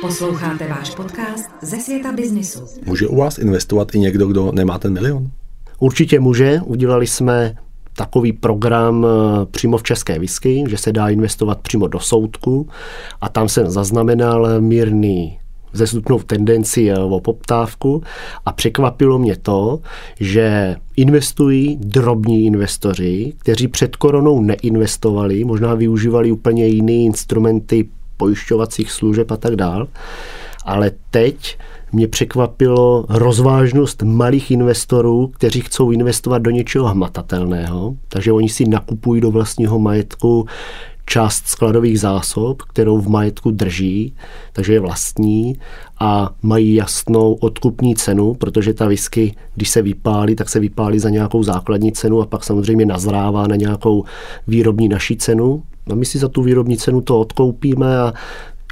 Posloucháte 0.00 0.68
váš 0.68 0.90
podcast 0.90 1.50
ze 1.62 1.76
světa 1.76 2.12
biznisu. 2.12 2.60
Může 2.86 3.06
u 3.06 3.16
vás 3.16 3.38
investovat 3.38 3.94
i 3.94 3.98
někdo, 3.98 4.26
kdo 4.26 4.52
nemá 4.52 4.78
ten 4.78 4.92
milion? 4.92 5.30
Určitě 5.78 6.20
může. 6.20 6.60
Udělali 6.64 7.06
jsme 7.06 7.54
takový 7.96 8.32
program 8.32 9.06
eh, 9.06 9.46
přímo 9.46 9.78
v 9.78 9.82
České 9.82 10.18
whisky, 10.18 10.64
že 10.68 10.76
se 10.76 10.92
dá 10.92 11.08
investovat 11.08 11.60
přímo 11.60 11.86
do 11.86 12.00
soudku 12.00 12.68
a 13.20 13.28
tam 13.28 13.48
jsem 13.48 13.70
zaznamenal 13.70 14.60
mírný 14.60 15.38
zestupnou 15.76 16.18
tendenci 16.18 16.90
eh, 16.90 16.98
o 16.98 17.20
poptávku. 17.20 18.02
A 18.46 18.52
překvapilo 18.52 19.18
mě 19.18 19.36
to, 19.36 19.80
že 20.20 20.76
investují 20.96 21.76
drobní 21.76 22.46
investoři, 22.46 23.32
kteří 23.38 23.68
před 23.68 23.96
koronou 23.96 24.40
neinvestovali, 24.40 25.44
možná 25.44 25.74
využívali 25.74 26.32
úplně 26.32 26.66
jiné 26.66 26.92
instrumenty 26.92 27.88
pojišťovacích 28.16 28.92
služeb 28.92 29.30
a 29.30 29.36
tak 29.36 29.56
dál, 29.56 29.88
ale 30.64 30.90
teď 31.10 31.58
mě 31.92 32.08
překvapilo 32.08 33.06
rozvážnost 33.08 34.02
malých 34.02 34.50
investorů, 34.50 35.26
kteří 35.28 35.60
chcou 35.60 35.90
investovat 35.90 36.38
do 36.38 36.50
něčeho 36.50 36.88
hmatatelného, 36.88 37.96
takže 38.08 38.32
oni 38.32 38.48
si 38.48 38.68
nakupují 38.68 39.20
do 39.20 39.30
vlastního 39.30 39.78
majetku 39.78 40.46
část 41.06 41.46
skladových 41.46 42.00
zásob, 42.00 42.62
kterou 42.62 42.98
v 42.98 43.08
majetku 43.08 43.50
drží, 43.50 44.14
takže 44.52 44.72
je 44.72 44.80
vlastní 44.80 45.58
a 46.00 46.34
mají 46.42 46.74
jasnou 46.74 47.32
odkupní 47.32 47.96
cenu, 47.96 48.34
protože 48.34 48.74
ta 48.74 48.86
whisky, 48.86 49.34
když 49.54 49.68
se 49.68 49.82
vypálí, 49.82 50.36
tak 50.36 50.48
se 50.48 50.60
vypálí 50.60 50.98
za 50.98 51.10
nějakou 51.10 51.42
základní 51.42 51.92
cenu 51.92 52.20
a 52.22 52.26
pak 52.26 52.44
samozřejmě 52.44 52.86
nazrává 52.86 53.46
na 53.46 53.56
nějakou 53.56 54.04
výrobní 54.46 54.88
naší 54.88 55.16
cenu. 55.16 55.62
A 55.90 55.94
my 55.94 56.04
si 56.04 56.18
za 56.18 56.28
tu 56.28 56.42
výrobní 56.42 56.76
cenu 56.76 57.00
to 57.00 57.20
odkoupíme 57.20 57.98
a 57.98 58.12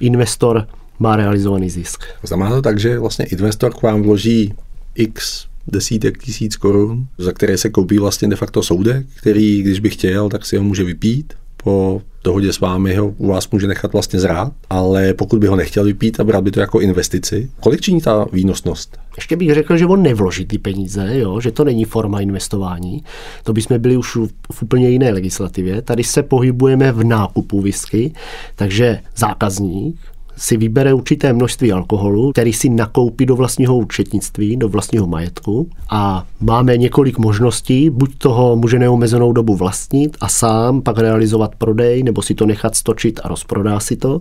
investor 0.01 0.67
má 0.99 1.17
realizovaný 1.17 1.71
zisk. 1.71 2.05
Znamená 2.23 2.51
to 2.51 2.63
tak, 2.63 2.79
že 2.79 2.99
vlastně 2.99 3.25
investor 3.25 3.75
k 3.75 3.83
vám 3.83 4.03
vloží 4.03 4.55
x 4.95 5.47
desítek 5.67 6.19
tisíc 6.19 6.57
korun, 6.57 7.07
za 7.19 7.33
které 7.33 7.59
se 7.59 7.71
koupí 7.71 7.99
vlastně 7.99 8.29
de 8.29 8.37
facto 8.37 8.63
soudek, 8.63 9.07
který, 9.17 9.63
když 9.63 9.81
by 9.81 9.91
chtěl, 9.91 10.29
tak 10.29 10.47
si 10.47 10.57
ho 10.57 10.63
může 10.63 10.85
vypít 10.85 11.35
po 11.57 12.03
dohodě 12.25 12.53
s 12.53 12.61
vámi 12.61 12.95
ho 12.95 13.07
u 13.07 13.27
vás 13.27 13.51
může 13.51 13.67
nechat 13.67 13.93
vlastně 13.93 14.21
zrát, 14.21 14.53
ale 14.71 15.15
pokud 15.15 15.39
by 15.39 15.47
ho 15.47 15.57
nechtěl 15.57 15.85
vypít 15.85 16.21
a 16.21 16.25
brát 16.25 16.45
by 16.45 16.51
to 16.51 16.61
jako 16.61 16.81
investici, 16.81 17.51
kolik 17.61 17.81
činí 17.81 18.01
ta 18.01 18.27
výnosnost? 18.33 18.99
Ještě 19.17 19.37
bych 19.37 19.55
řekl, 19.55 19.77
že 19.77 19.87
on 19.87 20.03
nevloží 20.03 20.47
ty 20.47 20.59
peníze, 20.59 21.19
jo? 21.19 21.41
že 21.41 21.51
to 21.51 21.65
není 21.65 21.85
forma 21.85 22.21
investování. 22.21 23.05
To 23.43 23.53
bychom 23.53 23.79
byli 23.79 23.97
už 23.97 24.17
v 24.53 24.63
úplně 24.63 24.91
jiné 24.91 25.13
legislativě. 25.13 25.83
Tady 25.83 26.05
se 26.05 26.23
pohybujeme 26.23 26.93
v 26.93 27.05
nákupu 27.05 27.61
whisky, 27.61 28.13
takže 28.57 29.01
zákazník 29.17 29.97
si 30.37 30.57
vybere 30.57 30.95
určité 30.95 31.33
množství 31.33 31.73
alkoholu, 31.73 32.33
který 32.33 32.53
si 32.53 32.69
nakoupí 32.69 33.27
do 33.27 33.37
vlastního 33.37 33.79
účetnictví, 33.79 34.57
do 34.57 34.69
vlastního 34.69 35.07
majetku 35.07 35.69
a 35.91 36.27
máme 36.41 36.77
několik 36.77 37.19
možností, 37.19 37.91
buď 37.91 38.19
toho 38.19 38.57
může 38.57 38.79
neomezenou 38.79 39.33
dobu 39.33 39.57
vlastnit 39.57 40.17
a 40.21 40.29
sám 40.29 40.83
pak 40.83 40.99
realizovat 40.99 41.55
prodej, 41.55 42.03
nebo 42.03 42.23
si 42.23 42.35
to 42.35 42.47
nechat 42.47 42.75
stočit 42.75 43.21
a 43.25 43.29
rozprodá 43.29 43.81
si 43.81 43.97
to, 43.97 44.21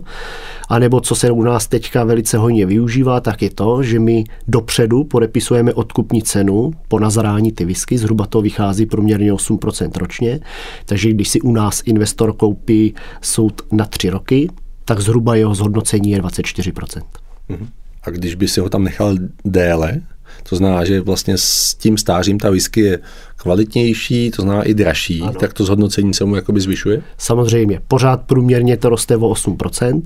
a 0.68 0.78
nebo 0.78 1.00
co 1.00 1.14
se 1.14 1.30
u 1.30 1.42
nás 1.42 1.66
teďka 1.66 2.04
velice 2.04 2.38
hojně 2.38 2.66
využívá, 2.66 3.20
tak 3.20 3.42
je 3.42 3.50
to, 3.50 3.82
že 3.82 3.98
my 3.98 4.24
dopředu 4.48 5.04
podepisujeme 5.04 5.74
odkupní 5.74 6.22
cenu 6.22 6.70
po 6.88 6.98
nazrání 6.98 7.52
ty 7.52 7.64
whisky, 7.64 7.98
zhruba 7.98 8.26
to 8.26 8.42
vychází 8.42 8.86
průměrně 8.86 9.32
8% 9.32 9.90
ročně, 9.96 10.40
takže 10.86 11.10
když 11.10 11.28
si 11.28 11.40
u 11.40 11.52
nás 11.52 11.82
investor 11.86 12.32
koupí 12.32 12.94
soud 13.20 13.62
na 13.72 13.84
tři 13.84 14.10
roky, 14.10 14.48
tak 14.84 15.00
zhruba 15.00 15.34
jeho 15.34 15.54
zhodnocení 15.54 16.10
je 16.10 16.22
24%. 16.22 17.02
Mhm. 17.48 17.68
A 18.02 18.10
když 18.10 18.34
by 18.34 18.48
si 18.48 18.60
ho 18.60 18.68
tam 18.68 18.84
nechal 18.84 19.16
déle, 19.44 20.00
to 20.48 20.56
znamená, 20.56 20.84
že 20.84 21.00
vlastně 21.00 21.38
s 21.38 21.74
tím 21.74 21.98
stářím 21.98 22.38
ta 22.38 22.50
whisky 22.50 22.80
je 22.80 22.98
kvalitnější, 23.36 24.30
to 24.30 24.42
znamená 24.42 24.62
i 24.62 24.74
dražší, 24.74 25.22
ano. 25.22 25.32
tak 25.32 25.52
to 25.52 25.64
zhodnocení 25.64 26.14
se 26.14 26.24
mu 26.24 26.36
jakoby 26.36 26.60
zvyšuje? 26.60 27.02
Samozřejmě, 27.18 27.80
pořád 27.88 28.22
průměrně 28.22 28.76
to 28.76 28.88
roste 28.88 29.16
o 29.16 29.32
8%. 29.32 30.02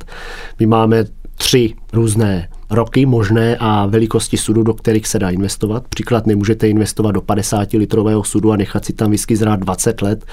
My 0.60 0.66
máme 0.66 1.04
tři 1.38 1.74
různé 1.92 2.48
roky 2.70 3.06
možné 3.06 3.56
a 3.60 3.86
velikosti 3.86 4.36
sudu, 4.36 4.62
do 4.62 4.74
kterých 4.74 5.06
se 5.06 5.18
dá 5.18 5.30
investovat. 5.30 5.84
Příklad 5.88 6.26
nemůžete 6.26 6.68
investovat 6.68 7.12
do 7.12 7.20
50 7.20 7.72
litrového 7.72 8.24
sudu 8.24 8.52
a 8.52 8.56
nechat 8.56 8.84
si 8.84 8.92
tam 8.92 9.10
whisky 9.10 9.36
zrát 9.36 9.60
20 9.60 10.02
let, 10.02 10.24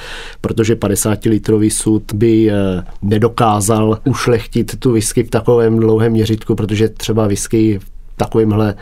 protože 0.42 0.76
50 0.76 1.26
litrový 1.26 1.70
sud 1.70 2.14
by 2.14 2.52
eh, 2.52 2.56
nedokázal 3.02 4.00
ušlechtit 4.06 4.80
tu 4.80 4.92
whisky 4.92 5.24
v 5.24 5.30
takovém 5.30 5.80
dlouhém 5.80 6.12
měřitku, 6.12 6.56
protože 6.56 6.90
třeba 6.90 7.28
whisky 7.28 7.80
v 7.80 7.86
takovémhle 8.18 8.76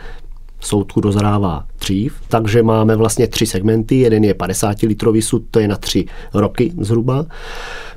soudku 0.66 1.00
dozrává 1.00 1.66
dřív, 1.80 2.14
takže 2.28 2.62
máme 2.62 2.96
vlastně 2.96 3.26
tři 3.26 3.46
segmenty. 3.46 3.98
Jeden 3.98 4.24
je 4.24 4.34
50 4.34 4.82
litrový 4.82 5.22
sud, 5.22 5.42
to 5.50 5.60
je 5.60 5.68
na 5.68 5.76
tři 5.76 6.04
roky 6.34 6.72
zhruba. 6.80 7.26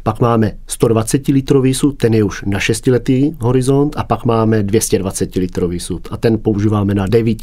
Pak 0.03 0.19
máme 0.19 0.51
120 0.67 1.27
litrový 1.27 1.73
sud, 1.73 1.97
ten 1.97 2.13
je 2.13 2.23
už 2.23 2.43
na 2.45 2.59
6 2.59 2.87
letý 2.87 3.35
horizont 3.39 3.95
a 3.97 4.03
pak 4.03 4.25
máme 4.25 4.63
220 4.63 5.35
litrový 5.35 5.79
sud 5.79 6.07
a 6.11 6.17
ten 6.17 6.37
používáme 6.37 6.95
na 6.95 7.07
9 7.07 7.37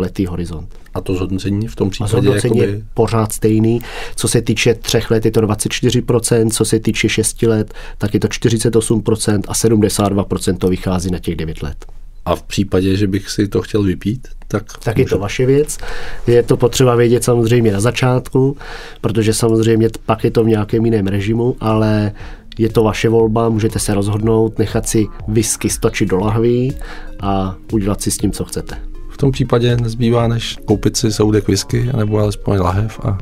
letý 0.00 0.26
horizont. 0.26 0.68
A 0.94 1.00
to 1.00 1.14
zhodnocení 1.14 1.66
v 1.66 1.76
tom 1.76 1.90
případě 1.90 2.10
a 2.10 2.10
zhodnocení 2.10 2.58
jakoby... 2.58 2.78
je 2.78 2.84
pořád 2.94 3.32
stejný. 3.32 3.80
Co 4.16 4.28
se 4.28 4.42
týče 4.42 4.74
třech 4.74 5.10
let 5.10 5.24
je 5.24 5.30
to 5.30 5.40
24%, 5.40 6.50
co 6.50 6.64
se 6.64 6.80
týče 6.80 7.08
6 7.08 7.42
let, 7.42 7.74
tak 7.98 8.14
je 8.14 8.20
to 8.20 8.28
48% 8.28 9.40
a 9.48 9.52
72% 9.52 10.56
to 10.58 10.68
vychází 10.68 11.10
na 11.10 11.18
těch 11.18 11.36
9 11.36 11.62
let. 11.62 11.86
A 12.28 12.36
v 12.36 12.42
případě, 12.42 12.96
že 12.96 13.06
bych 13.06 13.30
si 13.30 13.48
to 13.48 13.62
chtěl 13.62 13.82
vypít, 13.82 14.28
tak... 14.48 14.64
Tak 14.84 14.96
můžu... 14.96 15.04
je 15.04 15.08
to 15.08 15.18
vaše 15.18 15.46
věc. 15.46 15.78
Je 16.26 16.42
to 16.42 16.56
potřeba 16.56 16.94
vědět 16.94 17.24
samozřejmě 17.24 17.72
na 17.72 17.80
začátku, 17.80 18.56
protože 19.00 19.34
samozřejmě 19.34 19.88
pak 20.06 20.24
je 20.24 20.30
to 20.30 20.44
v 20.44 20.48
nějakém 20.48 20.84
jiném 20.84 21.06
režimu, 21.06 21.56
ale 21.60 22.12
je 22.58 22.68
to 22.68 22.84
vaše 22.84 23.08
volba, 23.08 23.48
můžete 23.48 23.78
se 23.78 23.94
rozhodnout, 23.94 24.58
nechat 24.58 24.88
si 24.88 25.06
whisky 25.28 25.70
stočit 25.70 26.08
do 26.08 26.18
lahví 26.18 26.74
a 27.20 27.56
udělat 27.72 28.02
si 28.02 28.10
s 28.10 28.16
tím, 28.16 28.32
co 28.32 28.44
chcete. 28.44 28.76
V 29.10 29.16
tom 29.16 29.32
případě 29.32 29.76
nezbývá, 29.76 30.28
než 30.28 30.58
koupit 30.64 30.96
si 30.96 31.12
soudek 31.12 31.48
whisky, 31.48 31.90
nebo 31.96 32.18
alespoň 32.18 32.58
lahev 32.58 33.00
a 33.04 33.18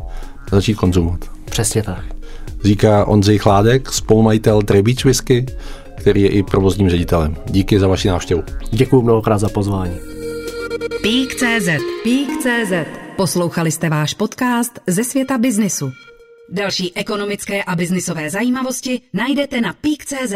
začít 0.50 0.74
konzumovat. 0.74 1.20
Přesně 1.44 1.82
tak. 1.82 2.04
Říká 2.64 3.04
Ondřej 3.04 3.38
Chládek, 3.38 3.92
spolumajitel 3.92 4.62
Trebeach 4.62 5.04
Whisky, 5.04 5.46
který 6.06 6.22
je 6.22 6.28
i 6.28 6.42
provozním 6.42 6.90
ředitelem. 6.90 7.36
Díky 7.46 7.80
za 7.80 7.88
vaši 7.88 8.08
návštěvu. 8.08 8.42
Děkuji 8.70 9.02
mnohokrát 9.02 9.38
za 9.38 9.48
pozvání. 9.48 9.98
Pík.cz 11.02 11.68
Pík.cz 12.02 12.72
Poslouchali 13.16 13.70
jste 13.70 13.88
váš 13.88 14.14
podcast 14.14 14.80
ze 14.86 15.04
světa 15.04 15.38
biznisu. 15.38 15.92
Další 16.52 16.96
ekonomické 16.96 17.64
a 17.64 17.76
biznisové 17.76 18.30
zajímavosti 18.30 19.00
najdete 19.14 19.60
na 19.60 19.72
Pík.cz. 19.72 20.34